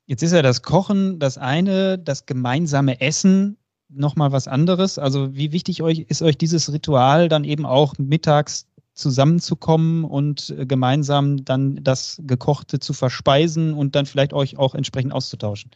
Jetzt 0.07 0.25
ist 0.25 0.33
ja 0.33 0.43
das 0.43 0.63
Kochen 0.63 1.21
das 1.21 1.39
eine, 1.39 1.97
das 1.97 2.27
gemeinsame 2.27 3.01
Essen 3.01 3.57
nochmal 3.89 4.33
was 4.33 4.49
anderes. 4.49 4.99
Also 4.99 5.35
wie 5.35 5.53
wichtig 5.53 5.81
euch 5.83 6.01
ist 6.01 6.23
euch 6.23 6.37
dieses 6.37 6.73
Ritual 6.73 7.29
dann 7.29 7.45
eben 7.45 7.65
auch 7.65 7.95
mittags 7.99 8.67
zusammenzukommen 8.95 10.05
und 10.05 10.53
gemeinsam 10.67 11.45
dann 11.45 11.79
das 11.83 12.21
Gekochte 12.27 12.81
zu 12.81 12.93
verspeisen 12.95 13.73
und 13.75 13.95
dann 13.95 14.07
vielleicht 14.07 14.33
euch 14.33 14.59
auch 14.59 14.75
entsprechend 14.75 15.13
auszutauschen? 15.13 15.71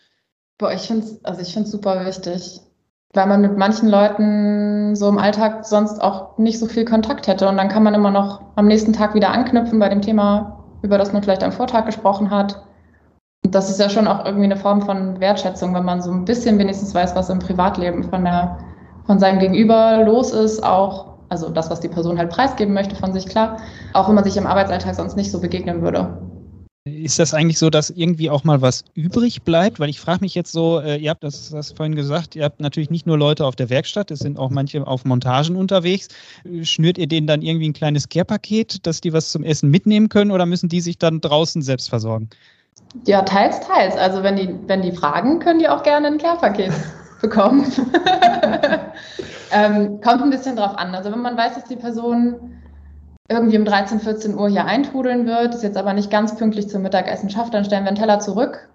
Boah, 0.58 0.72
ich 0.72 0.82
finde 0.82 1.06
es 1.06 1.24
also 1.24 1.64
super 1.64 2.04
wichtig 2.04 2.60
weil 3.14 3.26
man 3.26 3.40
mit 3.40 3.56
manchen 3.56 3.88
Leuten 3.88 4.94
so 4.94 5.08
im 5.08 5.18
Alltag 5.18 5.64
sonst 5.64 6.02
auch 6.02 6.36
nicht 6.38 6.58
so 6.58 6.66
viel 6.66 6.84
Kontakt 6.84 7.26
hätte. 7.26 7.48
Und 7.48 7.56
dann 7.56 7.68
kann 7.68 7.82
man 7.82 7.94
immer 7.94 8.10
noch 8.10 8.40
am 8.56 8.66
nächsten 8.66 8.92
Tag 8.92 9.14
wieder 9.14 9.30
anknüpfen 9.30 9.78
bei 9.78 9.88
dem 9.88 10.02
Thema, 10.02 10.64
über 10.82 10.98
das 10.98 11.12
man 11.12 11.22
vielleicht 11.22 11.42
am 11.42 11.52
Vortag 11.52 11.86
gesprochen 11.86 12.30
hat. 12.30 12.62
Und 13.44 13.54
das 13.54 13.70
ist 13.70 13.80
ja 13.80 13.88
schon 13.88 14.08
auch 14.08 14.24
irgendwie 14.24 14.44
eine 14.44 14.56
Form 14.56 14.82
von 14.82 15.20
Wertschätzung, 15.20 15.74
wenn 15.74 15.84
man 15.84 16.02
so 16.02 16.10
ein 16.10 16.24
bisschen 16.24 16.58
wenigstens 16.58 16.94
weiß, 16.94 17.14
was 17.14 17.30
im 17.30 17.38
Privatleben 17.38 18.04
von, 18.04 18.24
der, 18.24 18.58
von 19.06 19.18
seinem 19.18 19.38
Gegenüber 19.38 20.02
los 20.04 20.32
ist, 20.32 20.62
auch, 20.64 21.18
also 21.28 21.48
das, 21.50 21.70
was 21.70 21.80
die 21.80 21.88
Person 21.88 22.18
halt 22.18 22.30
preisgeben 22.30 22.74
möchte 22.74 22.96
von 22.96 23.12
sich, 23.12 23.26
klar, 23.26 23.58
auch 23.92 24.08
wenn 24.08 24.14
man 24.14 24.24
sich 24.24 24.36
im 24.36 24.46
Arbeitsalltag 24.46 24.94
sonst 24.94 25.16
nicht 25.16 25.30
so 25.30 25.40
begegnen 25.40 25.80
würde. 25.80 26.25
Ist 26.86 27.18
das 27.18 27.34
eigentlich 27.34 27.58
so, 27.58 27.68
dass 27.68 27.90
irgendwie 27.90 28.30
auch 28.30 28.44
mal 28.44 28.62
was 28.62 28.84
übrig 28.94 29.42
bleibt? 29.42 29.80
Weil 29.80 29.88
ich 29.88 29.98
frage 29.98 30.20
mich 30.20 30.36
jetzt 30.36 30.52
so, 30.52 30.78
äh, 30.78 30.98
ihr 30.98 31.10
habt 31.10 31.24
das, 31.24 31.50
das 31.50 31.72
vorhin 31.72 31.96
gesagt, 31.96 32.36
ihr 32.36 32.44
habt 32.44 32.60
natürlich 32.60 32.90
nicht 32.90 33.06
nur 33.06 33.18
Leute 33.18 33.44
auf 33.44 33.56
der 33.56 33.70
Werkstatt, 33.70 34.12
es 34.12 34.20
sind 34.20 34.38
auch 34.38 34.50
manche 34.50 34.86
auf 34.86 35.04
Montagen 35.04 35.56
unterwegs. 35.56 36.06
Schnürt 36.62 36.96
ihr 36.96 37.08
denen 37.08 37.26
dann 37.26 37.42
irgendwie 37.42 37.68
ein 37.68 37.72
kleines 37.72 38.08
Care-Paket, 38.08 38.86
dass 38.86 39.00
die 39.00 39.12
was 39.12 39.32
zum 39.32 39.42
Essen 39.42 39.68
mitnehmen 39.68 40.08
können 40.08 40.30
oder 40.30 40.46
müssen 40.46 40.68
die 40.68 40.80
sich 40.80 40.96
dann 40.96 41.20
draußen 41.20 41.60
selbst 41.60 41.88
versorgen? 41.88 42.30
Ja, 43.04 43.22
teils, 43.22 43.58
teils. 43.66 43.96
Also 43.96 44.22
wenn 44.22 44.36
die, 44.36 44.54
wenn 44.68 44.82
die 44.82 44.92
fragen, 44.92 45.40
können 45.40 45.58
die 45.58 45.68
auch 45.68 45.82
gerne 45.82 46.06
ein 46.06 46.18
Care-Paket 46.18 46.72
bekommen. 47.20 47.64
ähm, 49.50 50.00
kommt 50.02 50.22
ein 50.22 50.30
bisschen 50.30 50.54
drauf 50.54 50.78
an. 50.78 50.94
Also 50.94 51.10
wenn 51.10 51.20
man 51.20 51.36
weiß, 51.36 51.54
dass 51.56 51.64
die 51.64 51.74
Person 51.74 52.56
irgendwie 53.28 53.58
um 53.58 53.64
13, 53.64 54.00
14 54.00 54.34
Uhr 54.34 54.48
hier 54.48 54.64
eintrudeln 54.64 55.26
wird, 55.26 55.54
es 55.54 55.62
jetzt 55.62 55.76
aber 55.76 55.92
nicht 55.92 56.10
ganz 56.10 56.36
pünktlich 56.36 56.68
zum 56.68 56.82
Mittagessen 56.82 57.30
schafft, 57.30 57.54
dann 57.54 57.64
stellen 57.64 57.84
wir 57.84 57.88
einen 57.88 57.98
Teller 57.98 58.20
zurück 58.20 58.68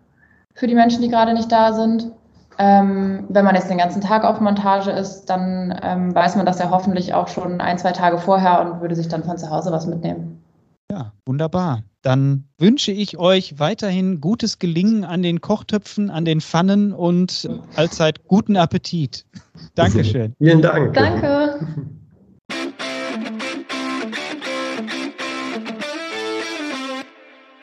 für 0.53 0.67
die 0.67 0.75
Menschen, 0.75 1.01
die 1.01 1.09
gerade 1.09 1.33
nicht 1.33 1.51
da 1.51 1.73
sind. 1.73 2.11
Ähm, 2.57 3.25
wenn 3.29 3.45
man 3.45 3.55
jetzt 3.55 3.69
den 3.69 3.77
ganzen 3.77 4.01
Tag 4.01 4.23
auf 4.23 4.39
Montage 4.41 4.91
ist, 4.91 5.25
dann 5.25 5.79
ähm, 5.81 6.13
weiß 6.13 6.35
man 6.35 6.45
das 6.45 6.59
ja 6.59 6.69
hoffentlich 6.69 7.13
auch 7.13 7.27
schon 7.27 7.61
ein, 7.61 7.77
zwei 7.77 7.91
Tage 7.91 8.17
vorher 8.17 8.61
und 8.61 8.81
würde 8.81 8.95
sich 8.95 9.07
dann 9.07 9.23
von 9.23 9.37
zu 9.37 9.49
Hause 9.49 9.71
was 9.71 9.87
mitnehmen. 9.87 10.43
Ja, 10.91 11.13
wunderbar. 11.25 11.83
Dann 12.01 12.49
wünsche 12.57 12.91
ich 12.91 13.17
euch 13.17 13.59
weiterhin 13.59 14.19
gutes 14.19 14.59
Gelingen 14.59 15.05
an 15.05 15.23
den 15.23 15.39
Kochtöpfen, 15.39 16.09
an 16.09 16.25
den 16.25 16.41
Pfannen 16.41 16.91
und 16.91 17.49
allzeit 17.75 18.27
guten 18.27 18.57
Appetit. 18.57 19.25
Dankeschön. 19.75 20.33
Vielen 20.37 20.61
Dank. 20.61 20.93
Danke. 20.93 21.59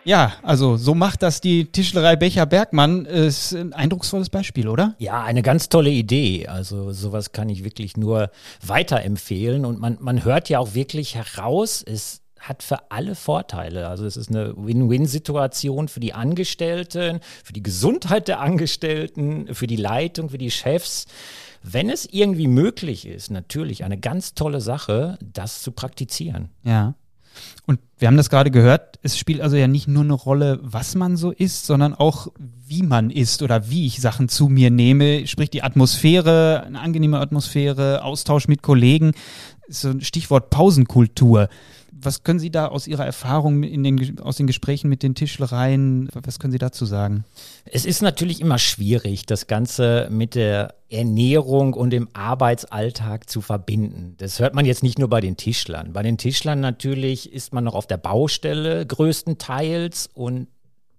Ja, 0.09 0.33
also 0.42 0.79
so 0.79 0.94
macht 0.94 1.23
das 1.23 1.42
die 1.42 1.66
Tischlerei 1.66 2.16
Becher 2.16 2.47
Bergmann. 2.47 3.05
Ist 3.05 3.53
ein 3.53 3.75
eindrucksvolles 3.75 4.31
Beispiel, 4.31 4.66
oder? 4.66 4.94
Ja, 4.97 5.23
eine 5.23 5.42
ganz 5.42 5.68
tolle 5.68 5.90
Idee. 5.90 6.49
Also 6.49 6.92
sowas 6.92 7.33
kann 7.33 7.51
ich 7.51 7.62
wirklich 7.62 7.99
nur 7.99 8.31
weiterempfehlen. 8.64 9.66
Und 9.66 9.79
man, 9.79 9.99
man 10.01 10.25
hört 10.25 10.49
ja 10.49 10.61
auch 10.61 10.73
wirklich 10.73 11.14
heraus, 11.14 11.85
es 11.87 12.23
hat 12.40 12.62
für 12.62 12.90
alle 12.90 13.14
Vorteile. 13.14 13.88
Also 13.88 14.07
es 14.07 14.16
ist 14.16 14.31
eine 14.31 14.55
Win-Win-Situation 14.57 15.88
für 15.88 16.01
die 16.01 16.14
Angestellten, 16.14 17.21
für 17.44 17.53
die 17.53 17.62
Gesundheit 17.62 18.29
der 18.29 18.40
Angestellten, 18.40 19.55
für 19.55 19.66
die 19.66 19.77
Leitung, 19.77 20.31
für 20.31 20.38
die 20.38 20.51
Chefs. 20.51 21.05
Wenn 21.62 21.90
es 21.90 22.09
irgendwie 22.11 22.49
möglich 22.49 23.07
ist, 23.07 23.31
natürlich 23.31 23.85
eine 23.85 23.99
ganz 23.99 24.33
tolle 24.33 24.62
Sache, 24.62 25.18
das 25.21 25.61
zu 25.61 25.71
praktizieren. 25.71 26.49
Ja. 26.64 26.94
Und 27.66 27.81
wir 27.98 28.09
haben 28.09 28.16
das 28.16 28.31
gerade 28.31 28.51
gehört, 28.51 28.98
es 29.03 29.18
spielt 29.18 29.40
also 29.40 29.57
ja 29.57 29.68
nicht 29.68 29.88
nur 29.88 30.05
eine 30.05 30.14
Rolle, 30.14 30.59
was 30.62 30.94
man 30.94 31.16
so 31.16 31.31
isst, 31.31 31.66
sondern 31.66 31.94
auch, 31.94 32.29
wie 32.66 32.83
man 32.83 33.11
isst 33.11 33.42
oder 33.42 33.70
wie 33.70 33.87
ich 33.87 34.01
Sachen 34.01 34.29
zu 34.29 34.48
mir 34.48 34.70
nehme. 34.70 35.27
Sprich 35.27 35.51
die 35.51 35.62
Atmosphäre, 35.62 36.64
eine 36.66 36.81
angenehme 36.81 37.18
Atmosphäre, 37.18 38.03
Austausch 38.05 38.48
mit 38.48 38.62
Kollegen. 38.62 39.12
So 39.68 39.90
ein 39.90 40.01
Stichwort 40.01 40.51
Pausenkultur. 40.51 41.48
Was 42.00 42.22
können 42.22 42.38
Sie 42.38 42.50
da 42.50 42.68
aus 42.68 42.87
Ihrer 42.87 43.04
Erfahrung 43.04 43.62
in 43.62 43.82
den, 43.82 44.20
aus 44.20 44.37
den 44.37 44.46
Gesprächen 44.46 44.88
mit 44.88 45.02
den 45.02 45.14
Tischlereien, 45.14 46.08
was 46.12 46.38
können 46.38 46.52
Sie 46.52 46.58
dazu 46.58 46.87
sagen? 46.87 47.24
Es 47.64 47.84
ist 47.84 48.02
natürlich 48.02 48.40
immer 48.40 48.58
schwierig, 48.58 49.26
das 49.26 49.46
Ganze 49.46 50.08
mit 50.11 50.34
der 50.34 50.74
Ernährung 50.90 51.74
und 51.74 51.90
dem 51.90 52.08
Arbeitsalltag 52.12 53.28
zu 53.28 53.40
verbinden. 53.40 54.14
Das 54.18 54.38
hört 54.38 54.54
man 54.54 54.64
jetzt 54.64 54.82
nicht 54.82 54.98
nur 54.98 55.08
bei 55.08 55.20
den 55.20 55.37
Tischlern. 55.37 55.92
Bei 55.92 56.02
den 56.02 56.18
Tischlern 56.18 56.61
natürlich 56.61 57.32
ist 57.32 57.52
man 57.52 57.64
noch 57.64 57.74
auf 57.74 57.87
der 57.87 57.98
Baustelle 57.98 58.87
größtenteils 58.87 60.08
und 60.14 60.48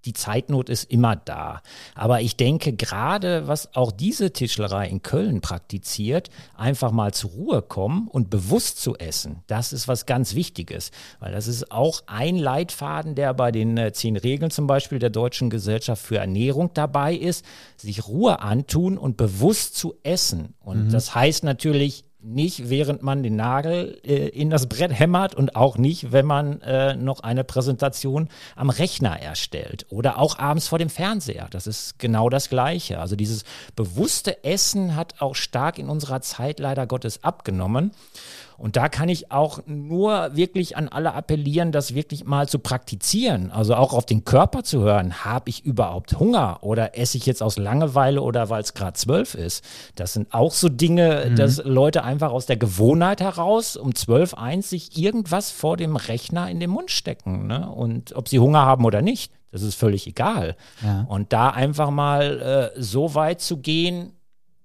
die 0.06 0.14
Zeitnot 0.14 0.70
ist 0.70 0.90
immer 0.90 1.16
da. 1.16 1.62
Aber 1.96 2.22
ich 2.22 2.36
denke, 2.36 2.74
gerade 2.74 3.48
was 3.48 3.76
auch 3.76 3.92
diese 3.92 4.32
Tischlerei 4.32 4.88
in 4.88 5.02
Köln 5.02 5.42
praktiziert, 5.42 6.30
einfach 6.56 6.92
mal 6.92 7.14
zur 7.14 7.32
Ruhe 7.32 7.62
kommen 7.62 8.08
und 8.08 8.30
bewusst 8.30 8.82
zu 8.82 8.96
essen, 8.98 9.44
das 9.48 9.74
ist 9.74 9.88
was 9.88 10.06
ganz 10.06 10.36
Wichtiges. 10.36 10.92
Weil 11.20 11.32
das 11.32 11.48
ist 11.48 11.72
auch 11.72 12.04
ein 12.08 12.38
Leitfaden, 12.38 13.16
der 13.16 13.34
bei 13.34 13.52
den 13.52 13.78
äh, 13.78 13.92
zehn 13.92 14.16
Regeln 14.16 14.52
zum 14.52 14.68
Beispiel 14.68 15.00
der 15.00 15.10
Deutschen 15.10 15.50
Gesellschaft 15.50 16.02
für 16.02 16.18
Ernährung 16.18 16.72
dabei 16.74 17.14
ist, 17.14 17.46
sich 17.78 18.08
Ruhe 18.08 18.40
antun 18.40 18.98
und 18.98 19.18
bewusst 19.18 19.76
zu 19.76 19.96
essen. 20.04 20.54
Und 20.60 20.86
mhm. 20.86 20.92
das 20.92 21.14
heißt 21.14 21.44
natürlich, 21.44 22.04
nicht, 22.22 22.70
während 22.70 23.02
man 23.02 23.24
den 23.24 23.36
Nagel 23.36 24.00
äh, 24.04 24.28
in 24.28 24.50
das 24.50 24.68
Brett 24.68 24.92
hämmert 24.92 25.36
und 25.36 25.56
auch 25.56 25.78
nicht, 25.78 26.12
wenn 26.12 26.26
man 26.26 26.62
äh, 26.62 26.96
noch 26.96 27.22
eine 27.22 27.44
Präsentation 27.44 28.28
am 28.56 28.70
Rechner 28.70 29.20
erstellt 29.20 29.86
oder 29.90 30.18
auch 30.18 30.38
abends 30.38 30.68
vor 30.68 30.80
dem 30.80 30.90
Fernseher. 30.90 31.48
Das 31.50 31.66
ist 31.66 31.98
genau 31.98 32.30
das 32.30 32.50
Gleiche. 32.50 33.00
Also 33.00 33.16
dieses 33.16 33.44
bewusste 33.76 34.44
Essen 34.44 34.96
hat 34.96 35.22
auch 35.22 35.36
stark 35.36 35.80
in 35.80 35.90
unserer 35.90 36.22
Zeit 36.22 36.60
leider 36.60 36.88
Gottes 36.88 37.24
abgenommen. 37.24 37.92
Und 38.60 38.76
da 38.76 38.90
kann 38.90 39.10
ich 39.10 39.32
auch 39.32 39.62
nur 39.66 40.36
wirklich 40.36 40.76
an 40.76 40.90
alle 40.90 41.14
appellieren, 41.14 41.72
das 41.72 41.96
wirklich 41.96 42.26
mal 42.26 42.48
zu 42.48 42.60
praktizieren. 42.60 43.52
Also 43.52 43.76
auch 43.76 43.94
auf 43.94 44.06
den 44.06 44.26
Körper 44.26 44.64
zu 44.64 44.82
hören. 44.82 45.24
Habe 45.24 45.50
ich 45.50 45.66
überhaupt 45.66 46.20
Hunger 46.20 46.60
oder 46.62 46.98
esse 46.98 47.18
ich 47.18 47.26
jetzt 47.26 47.42
aus 47.42 47.58
Langeweile 47.58 48.22
oder 48.22 48.50
weil 48.50 48.62
es 48.62 48.74
gerade 48.74 48.94
zwölf 48.94 49.34
ist? 49.34 49.64
Das 49.96 50.14
sind 50.14 50.34
auch 50.34 50.52
so 50.52 50.70
Dinge, 50.70 51.28
mhm. 51.30 51.36
dass 51.38 51.64
Leute 51.64 52.04
einfach 52.04 52.32
aus 52.32 52.46
der 52.46 52.58
Gewohnheit 52.58 53.22
heraus 53.22 53.78
um 53.78 53.96
zwölf, 53.96 54.34
eins 54.34 54.70
sich 54.70 54.98
irgendwas 54.98 55.52
vor 55.52 55.78
dem 55.78 55.96
Rechner 55.96 56.50
in 56.50 56.60
den 56.60 56.70
Mund 56.70 56.92
stecken. 56.92 57.48
Ne? 57.48 57.70
Und 57.70 58.16
ob 58.16 58.28
sie 58.28 58.40
Hunger 58.40 58.66
haben 58.66 58.86
oder 58.86 59.02
nicht, 59.02 59.32
das 59.52 59.62
ist 59.62 59.76
völlig 59.76 60.06
egal. 60.06 60.56
Ja. 60.84 61.06
Und 61.08 61.34
da 61.34 61.50
einfach 61.50 61.90
mal 61.90 62.72
äh, 62.76 62.82
so 62.82 63.16
weit 63.16 63.42
zu 63.42 63.58
gehen, 63.58 64.14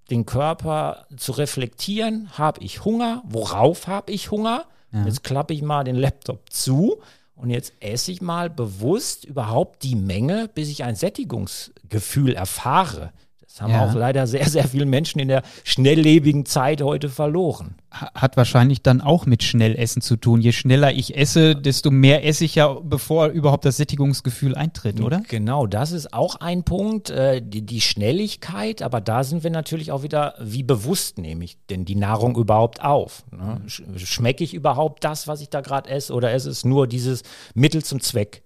den 0.09 0.25
Körper 0.25 1.07
zu 1.17 1.31
reflektieren, 1.31 2.29
habe 2.37 2.63
ich 2.63 2.85
Hunger, 2.85 3.23
worauf 3.25 3.87
habe 3.87 4.11
ich 4.11 4.31
Hunger? 4.31 4.65
Ja. 4.91 5.05
Jetzt 5.05 5.23
klappe 5.23 5.53
ich 5.53 5.61
mal 5.61 5.83
den 5.83 5.95
Laptop 5.95 6.51
zu 6.51 7.01
und 7.35 7.49
jetzt 7.49 7.73
esse 7.79 8.11
ich 8.11 8.21
mal 8.21 8.49
bewusst 8.49 9.25
überhaupt 9.25 9.83
die 9.83 9.95
Menge, 9.95 10.49
bis 10.53 10.69
ich 10.69 10.83
ein 10.83 10.95
Sättigungsgefühl 10.95 12.33
erfahre. 12.33 13.11
Das 13.55 13.61
haben 13.61 13.71
ja. 13.71 13.85
auch 13.85 13.93
leider 13.93 14.27
sehr, 14.27 14.49
sehr 14.49 14.67
viele 14.67 14.85
Menschen 14.85 15.19
in 15.19 15.29
der 15.29 15.41
schnelllebigen 15.63 16.45
Zeit 16.45 16.81
heute 16.81 17.07
verloren. 17.07 17.75
Hat 17.89 18.35
wahrscheinlich 18.35 18.81
dann 18.81 18.99
auch 18.99 19.25
mit 19.25 19.43
Schnellessen 19.43 20.01
zu 20.01 20.17
tun. 20.17 20.41
Je 20.41 20.51
schneller 20.51 20.91
ich 20.91 21.15
esse, 21.15 21.55
desto 21.55 21.89
mehr 21.89 22.25
esse 22.25 22.43
ich 22.43 22.55
ja, 22.55 22.67
bevor 22.83 23.27
überhaupt 23.27 23.63
das 23.63 23.77
Sättigungsgefühl 23.77 24.55
eintritt, 24.55 24.99
oder? 24.99 25.23
Genau, 25.29 25.67
das 25.67 25.93
ist 25.93 26.13
auch 26.13 26.35
ein 26.41 26.63
Punkt, 26.63 27.11
äh, 27.11 27.41
die, 27.41 27.65
die 27.65 27.79
Schnelligkeit, 27.79 28.81
aber 28.81 28.99
da 28.99 29.23
sind 29.23 29.45
wir 29.45 29.51
natürlich 29.51 29.93
auch 29.93 30.03
wieder, 30.03 30.33
wie 30.41 30.63
bewusst 30.63 31.17
nehme 31.17 31.45
ich 31.45 31.57
denn 31.69 31.85
die 31.85 31.95
Nahrung 31.95 32.35
überhaupt 32.35 32.83
auf? 32.83 33.23
Ne? 33.31 33.61
Schmecke 33.95 34.43
ich 34.43 34.53
überhaupt 34.53 35.05
das, 35.05 35.29
was 35.29 35.39
ich 35.39 35.49
da 35.49 35.61
gerade 35.61 35.89
esse, 35.89 36.11
oder 36.11 36.33
ist 36.35 36.45
es 36.45 36.65
nur 36.65 36.87
dieses 36.87 37.23
Mittel 37.53 37.85
zum 37.85 38.01
Zweck? 38.01 38.43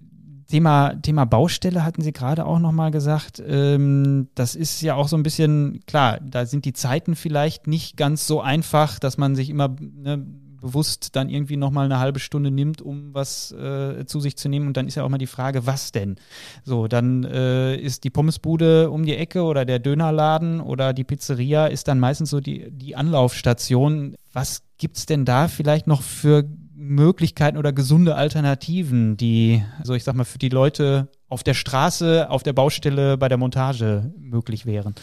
Thema, 0.49 0.95
Thema 1.01 1.25
Baustelle 1.25 1.85
hatten 1.85 2.01
Sie 2.01 2.11
gerade 2.11 2.45
auch 2.45 2.59
nochmal 2.59 2.89
gesagt. 2.89 3.41
Ähm, 3.45 4.29
das 4.33 4.55
ist 4.55 4.81
ja 4.81 4.95
auch 4.95 5.07
so 5.07 5.15
ein 5.15 5.23
bisschen, 5.23 5.81
klar, 5.85 6.19
da 6.21 6.45
sind 6.45 6.65
die 6.65 6.73
Zeiten 6.73 7.15
vielleicht 7.15 7.67
nicht 7.67 7.97
ganz 7.97 8.25
so 8.25 8.41
einfach, 8.41 8.97
dass 8.97 9.17
man 9.17 9.35
sich 9.35 9.49
immer 9.51 9.75
ne, 9.79 10.25
bewusst 10.59 11.15
dann 11.15 11.29
irgendwie 11.29 11.55
nochmal 11.55 11.85
eine 11.85 11.99
halbe 11.99 12.19
Stunde 12.19 12.49
nimmt, 12.51 12.81
um 12.81 13.13
was 13.13 13.51
äh, 13.51 14.05
zu 14.05 14.19
sich 14.19 14.37
zu 14.37 14.49
nehmen. 14.49 14.67
Und 14.67 14.75
dann 14.75 14.87
ist 14.87 14.95
ja 14.95 15.03
auch 15.03 15.09
mal 15.09 15.19
die 15.19 15.27
Frage, 15.27 15.67
was 15.67 15.91
denn? 15.91 16.15
So, 16.63 16.87
dann 16.87 17.23
äh, 17.23 17.75
ist 17.75 18.03
die 18.03 18.09
Pommesbude 18.09 18.89
um 18.89 19.05
die 19.05 19.15
Ecke 19.15 19.43
oder 19.43 19.65
der 19.65 19.77
Dönerladen 19.77 20.61
oder 20.61 20.93
die 20.93 21.03
Pizzeria 21.03 21.67
ist 21.67 21.87
dann 21.87 21.99
meistens 21.99 22.31
so 22.31 22.39
die, 22.39 22.71
die 22.71 22.95
Anlaufstation. 22.95 24.15
Was 24.33 24.63
gibt's 24.79 25.05
denn 25.05 25.25
da 25.25 25.47
vielleicht 25.47 25.85
noch 25.85 26.01
für 26.01 26.43
Möglichkeiten 26.79 27.57
oder 27.57 27.73
gesunde 27.73 28.15
Alternativen, 28.15 29.17
die, 29.17 29.63
so 29.83 29.93
ich 29.93 30.03
sag 30.03 30.15
mal, 30.15 30.23
für 30.23 30.39
die 30.39 30.49
Leute 30.49 31.09
auf 31.27 31.43
der 31.43 31.53
Straße, 31.53 32.29
auf 32.29 32.41
der 32.41 32.53
Baustelle, 32.53 33.17
bei 33.17 33.27
der 33.27 33.37
Montage 33.37 34.11
möglich 34.17 34.65
wären? 34.65 34.95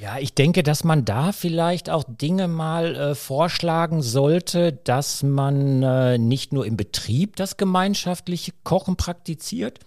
Ja, 0.00 0.18
ich 0.18 0.34
denke, 0.34 0.62
dass 0.62 0.82
man 0.82 1.04
da 1.04 1.32
vielleicht 1.32 1.88
auch 1.88 2.04
Dinge 2.06 2.48
mal 2.48 2.96
äh, 2.96 3.14
vorschlagen 3.14 4.02
sollte, 4.02 4.72
dass 4.72 5.22
man 5.22 5.82
äh, 5.82 6.18
nicht 6.18 6.52
nur 6.52 6.66
im 6.66 6.76
Betrieb 6.76 7.36
das 7.36 7.56
gemeinschaftliche 7.56 8.52
Kochen 8.64 8.96
praktiziert, 8.96 9.78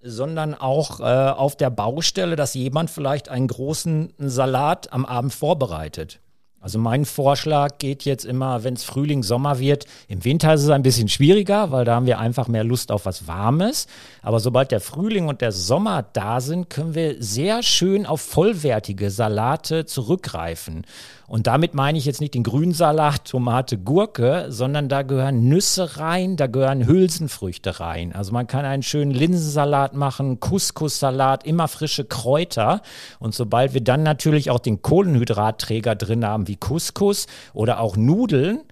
sondern 0.00 0.54
auch 0.54 1.00
äh, 1.00 1.02
auf 1.02 1.56
der 1.56 1.70
Baustelle, 1.70 2.36
dass 2.36 2.54
jemand 2.54 2.90
vielleicht 2.90 3.28
einen 3.28 3.48
großen 3.48 4.12
Salat 4.18 4.92
am 4.92 5.04
Abend 5.04 5.34
vorbereitet. 5.34 6.20
Also 6.62 6.78
mein 6.78 7.04
Vorschlag 7.04 7.78
geht 7.78 8.04
jetzt 8.04 8.24
immer, 8.24 8.62
wenn 8.62 8.74
es 8.74 8.84
Frühling, 8.84 9.24
Sommer 9.24 9.58
wird. 9.58 9.84
Im 10.06 10.24
Winter 10.24 10.54
ist 10.54 10.62
es 10.62 10.70
ein 10.70 10.84
bisschen 10.84 11.08
schwieriger, 11.08 11.72
weil 11.72 11.84
da 11.84 11.96
haben 11.96 12.06
wir 12.06 12.20
einfach 12.20 12.46
mehr 12.46 12.62
Lust 12.62 12.92
auf 12.92 13.04
was 13.04 13.26
Warmes. 13.26 13.88
Aber 14.22 14.38
sobald 14.38 14.70
der 14.70 14.80
Frühling 14.80 15.26
und 15.26 15.40
der 15.40 15.50
Sommer 15.50 16.04
da 16.12 16.40
sind, 16.40 16.70
können 16.70 16.94
wir 16.94 17.16
sehr 17.20 17.64
schön 17.64 18.06
auf 18.06 18.20
vollwertige 18.20 19.10
Salate 19.10 19.86
zurückgreifen. 19.86 20.86
Und 21.26 21.46
damit 21.46 21.74
meine 21.74 21.98
ich 21.98 22.04
jetzt 22.04 22.20
nicht 22.20 22.34
den 22.34 22.42
Grünsalat, 22.42 23.24
Tomate, 23.24 23.78
Gurke, 23.78 24.46
sondern 24.48 24.88
da 24.88 25.02
gehören 25.02 25.48
Nüsse 25.48 25.98
rein, 25.98 26.36
da 26.36 26.46
gehören 26.46 26.86
Hülsenfrüchte 26.86 27.80
rein. 27.80 28.12
Also 28.12 28.32
man 28.32 28.46
kann 28.46 28.64
einen 28.64 28.82
schönen 28.82 29.12
Linsensalat 29.12 29.94
machen, 29.94 30.40
Couscous-Salat, 30.40 31.44
immer 31.46 31.68
frische 31.68 32.04
Kräuter. 32.04 32.82
Und 33.18 33.34
sobald 33.34 33.74
wir 33.74 33.82
dann 33.82 34.02
natürlich 34.02 34.50
auch 34.50 34.60
den 34.60 34.82
Kohlenhydratträger 34.82 35.94
drin 35.94 36.24
haben, 36.24 36.48
wie 36.48 36.56
Couscous 36.56 37.26
oder 37.54 37.80
auch 37.80 37.96
Nudeln, 37.96 38.62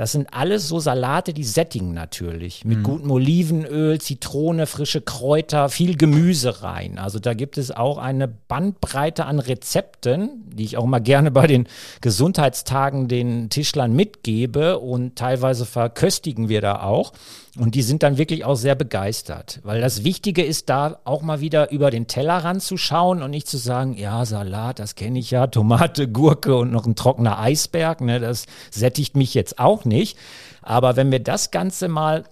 das 0.00 0.12
sind 0.12 0.32
alles 0.32 0.66
so 0.66 0.80
Salate, 0.80 1.34
die 1.34 1.44
sättigen 1.44 1.92
natürlich. 1.92 2.64
Mit 2.64 2.78
mhm. 2.78 2.82
gutem 2.84 3.10
Olivenöl, 3.10 4.00
Zitrone, 4.00 4.66
frische 4.66 5.02
Kräuter, 5.02 5.68
viel 5.68 5.94
Gemüse 5.94 6.62
rein. 6.62 6.96
Also 6.96 7.18
da 7.18 7.34
gibt 7.34 7.58
es 7.58 7.70
auch 7.70 7.98
eine 7.98 8.26
Bandbreite 8.26 9.26
an 9.26 9.40
Rezepten, 9.40 10.44
die 10.54 10.64
ich 10.64 10.78
auch 10.78 10.86
mal 10.86 11.00
gerne 11.00 11.30
bei 11.30 11.46
den 11.46 11.68
Gesundheitstagen 12.00 13.08
den 13.08 13.50
Tischlern 13.50 13.92
mitgebe 13.92 14.78
und 14.78 15.16
teilweise 15.16 15.66
verköstigen 15.66 16.48
wir 16.48 16.62
da 16.62 16.80
auch. 16.80 17.12
Und 17.58 17.74
die 17.74 17.82
sind 17.82 18.04
dann 18.04 18.16
wirklich 18.16 18.44
auch 18.44 18.54
sehr 18.54 18.76
begeistert, 18.76 19.58
weil 19.64 19.80
das 19.80 20.04
Wichtige 20.04 20.44
ist 20.44 20.68
da 20.68 21.00
auch 21.04 21.20
mal 21.20 21.40
wieder 21.40 21.72
über 21.72 21.90
den 21.90 22.06
Tellerrand 22.06 22.62
zu 22.62 22.76
schauen 22.76 23.22
und 23.22 23.30
nicht 23.32 23.48
zu 23.48 23.56
sagen, 23.56 23.96
ja, 23.96 24.24
Salat, 24.24 24.78
das 24.78 24.94
kenne 24.94 25.18
ich 25.18 25.32
ja, 25.32 25.48
Tomate, 25.48 26.06
Gurke 26.08 26.54
und 26.56 26.70
noch 26.70 26.86
ein 26.86 26.94
trockener 26.94 27.40
Eisberg, 27.40 28.02
ne, 28.02 28.20
das 28.20 28.46
sättigt 28.70 29.16
mich 29.16 29.34
jetzt 29.34 29.58
auch 29.58 29.84
nicht. 29.84 30.16
Aber 30.62 30.94
wenn 30.94 31.10
wir 31.10 31.20
das 31.20 31.50
Ganze 31.50 31.88
mal 31.88 32.24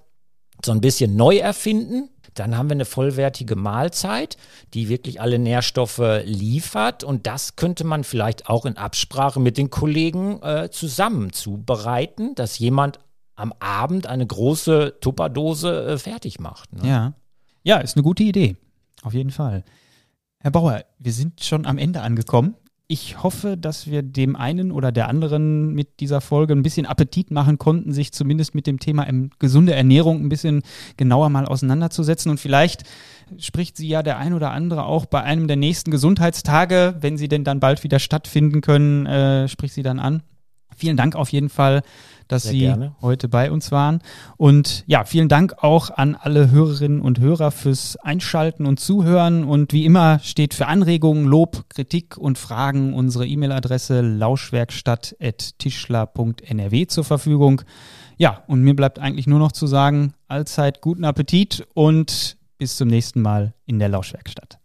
so 0.65 0.71
ein 0.71 0.81
bisschen 0.81 1.17
neu 1.17 1.39
erfinden, 1.39 2.11
dann 2.35 2.57
haben 2.57 2.69
wir 2.69 2.75
eine 2.75 2.85
vollwertige 2.85 3.57
Mahlzeit, 3.57 4.37
die 4.75 4.89
wirklich 4.89 5.21
alle 5.21 5.41
Nährstoffe 5.41 6.23
liefert. 6.25 7.03
Und 7.03 7.27
das 7.27 7.57
könnte 7.57 7.85
man 7.85 8.05
vielleicht 8.05 8.49
auch 8.49 8.65
in 8.65 8.77
Absprache 8.77 9.41
mit 9.41 9.59
den 9.59 9.71
Kollegen 9.71 10.41
äh, 10.43 10.71
zusammen 10.71 11.33
zubereiten, 11.33 12.37
dass 12.37 12.59
jemand 12.59 13.01
am 13.39 13.55
Abend 13.61 14.07
eine 14.07 14.27
große 14.27 14.97
Tupperdose 15.01 15.87
äh, 15.87 15.99
fertig 15.99 16.41
macht. 16.41 16.73
Ne? 16.73 16.89
Ja. 16.89 17.13
Ja, 17.63 17.79
ist 17.79 17.97
eine 17.97 18.03
gute 18.03 18.25
Idee. 18.25 18.57
Auf 19.03 19.15
jeden 19.15 19.31
Fall. 19.31 19.65
Herr 20.41 20.51
Bauer, 20.51 20.85
wir 20.99 21.13
sind 21.13 21.43
schon 21.45 21.67
am 21.67 21.79
Ende 21.79 22.03
angekommen. 22.03 22.57
Ich 22.89 23.23
hoffe, 23.23 23.57
dass 23.57 23.87
wir 23.87 24.03
dem 24.03 24.35
einen 24.35 24.73
oder 24.73 24.93
der 24.93 25.09
anderen 25.09 25.75
mit 25.75 26.01
dieser 26.01 26.21
Folge 26.21 26.55
ein 26.55 26.63
bisschen 26.63 26.87
Appetit 26.87 27.31
machen 27.31 27.59
konnten, 27.59 27.93
sich 27.93 28.13
zumindest 28.13 28.55
mit 28.55 28.67
dem 28.67 28.81
Thema 28.81 29.07
gesunde 29.39 29.75
Ernährung 29.75 30.25
ein 30.25 30.31
bisschen 30.31 30.63
genauer 30.97 31.29
mal 31.29 31.45
auseinanderzusetzen. 31.45 32.31
Und 32.31 32.41
vielleicht 32.41 32.85
spricht 33.37 33.77
sie 33.77 33.89
ja 33.89 34.03
der 34.03 34.17
ein 34.17 34.33
oder 34.33 34.53
andere 34.53 34.85
auch 34.85 35.05
bei 35.05 35.23
einem 35.23 35.49
der 35.49 35.57
nächsten 35.57 35.91
Gesundheitstage, 35.91 36.97
wenn 37.01 37.19
sie 37.19 37.29
denn 37.29 37.45
dann 37.45 37.61
bald 37.61 37.85
wieder 37.85 37.99
stattfinden 37.99 38.63
können, 38.63 39.05
äh, 39.07 39.49
spricht 39.49 39.75
sie 39.75 39.83
dann 39.83 40.01
an. 40.01 40.23
Vielen 40.75 40.97
Dank 40.97 41.15
auf 41.15 41.31
jeden 41.31 41.51
Fall 41.51 41.83
dass 42.29 42.45
Sehr 42.45 42.53
Sie 42.53 42.61
gerne. 42.61 42.95
heute 43.01 43.29
bei 43.29 43.51
uns 43.51 43.73
waren. 43.73 44.01
Und 44.37 44.85
ja, 44.87 45.05
vielen 45.05 45.29
Dank 45.29 45.57
auch 45.63 45.91
an 45.91 46.15
alle 46.15 46.51
Hörerinnen 46.51 47.01
und 47.01 47.19
Hörer 47.19 47.51
fürs 47.51 47.97
Einschalten 47.97 48.67
und 48.67 48.79
Zuhören. 48.79 49.45
Und 49.45 49.73
wie 49.73 49.85
immer 49.85 50.21
steht 50.21 50.55
für 50.55 50.67
Anregungen, 50.67 51.25
Lob, 51.25 51.65
Kritik 51.71 52.17
und 52.17 52.39
Fragen 52.39 52.95
unsere 52.95 53.27
E-Mail-Adresse 53.27 54.03
lauschwerkstatt.tischler.nrw 54.03 56.87
zur 56.87 57.05
Verfügung. 57.05 57.63
Ja, 58.19 58.45
und 58.47 58.63
mir 58.63 58.77
bleibt 58.77 58.99
eigentlich 58.99 59.27
nur 59.27 59.39
noch 59.39 59.53
zu 59.53 59.67
sagen, 59.67 60.15
allzeit 60.27 60.81
guten 60.81 61.05
Appetit 61.05 61.67
und 61.75 62.37
bis 62.59 62.77
zum 62.77 62.89
nächsten 62.89 63.23
Mal 63.23 63.55
in 63.67 63.79
der 63.79 63.89
Lauschwerkstatt. 63.89 64.59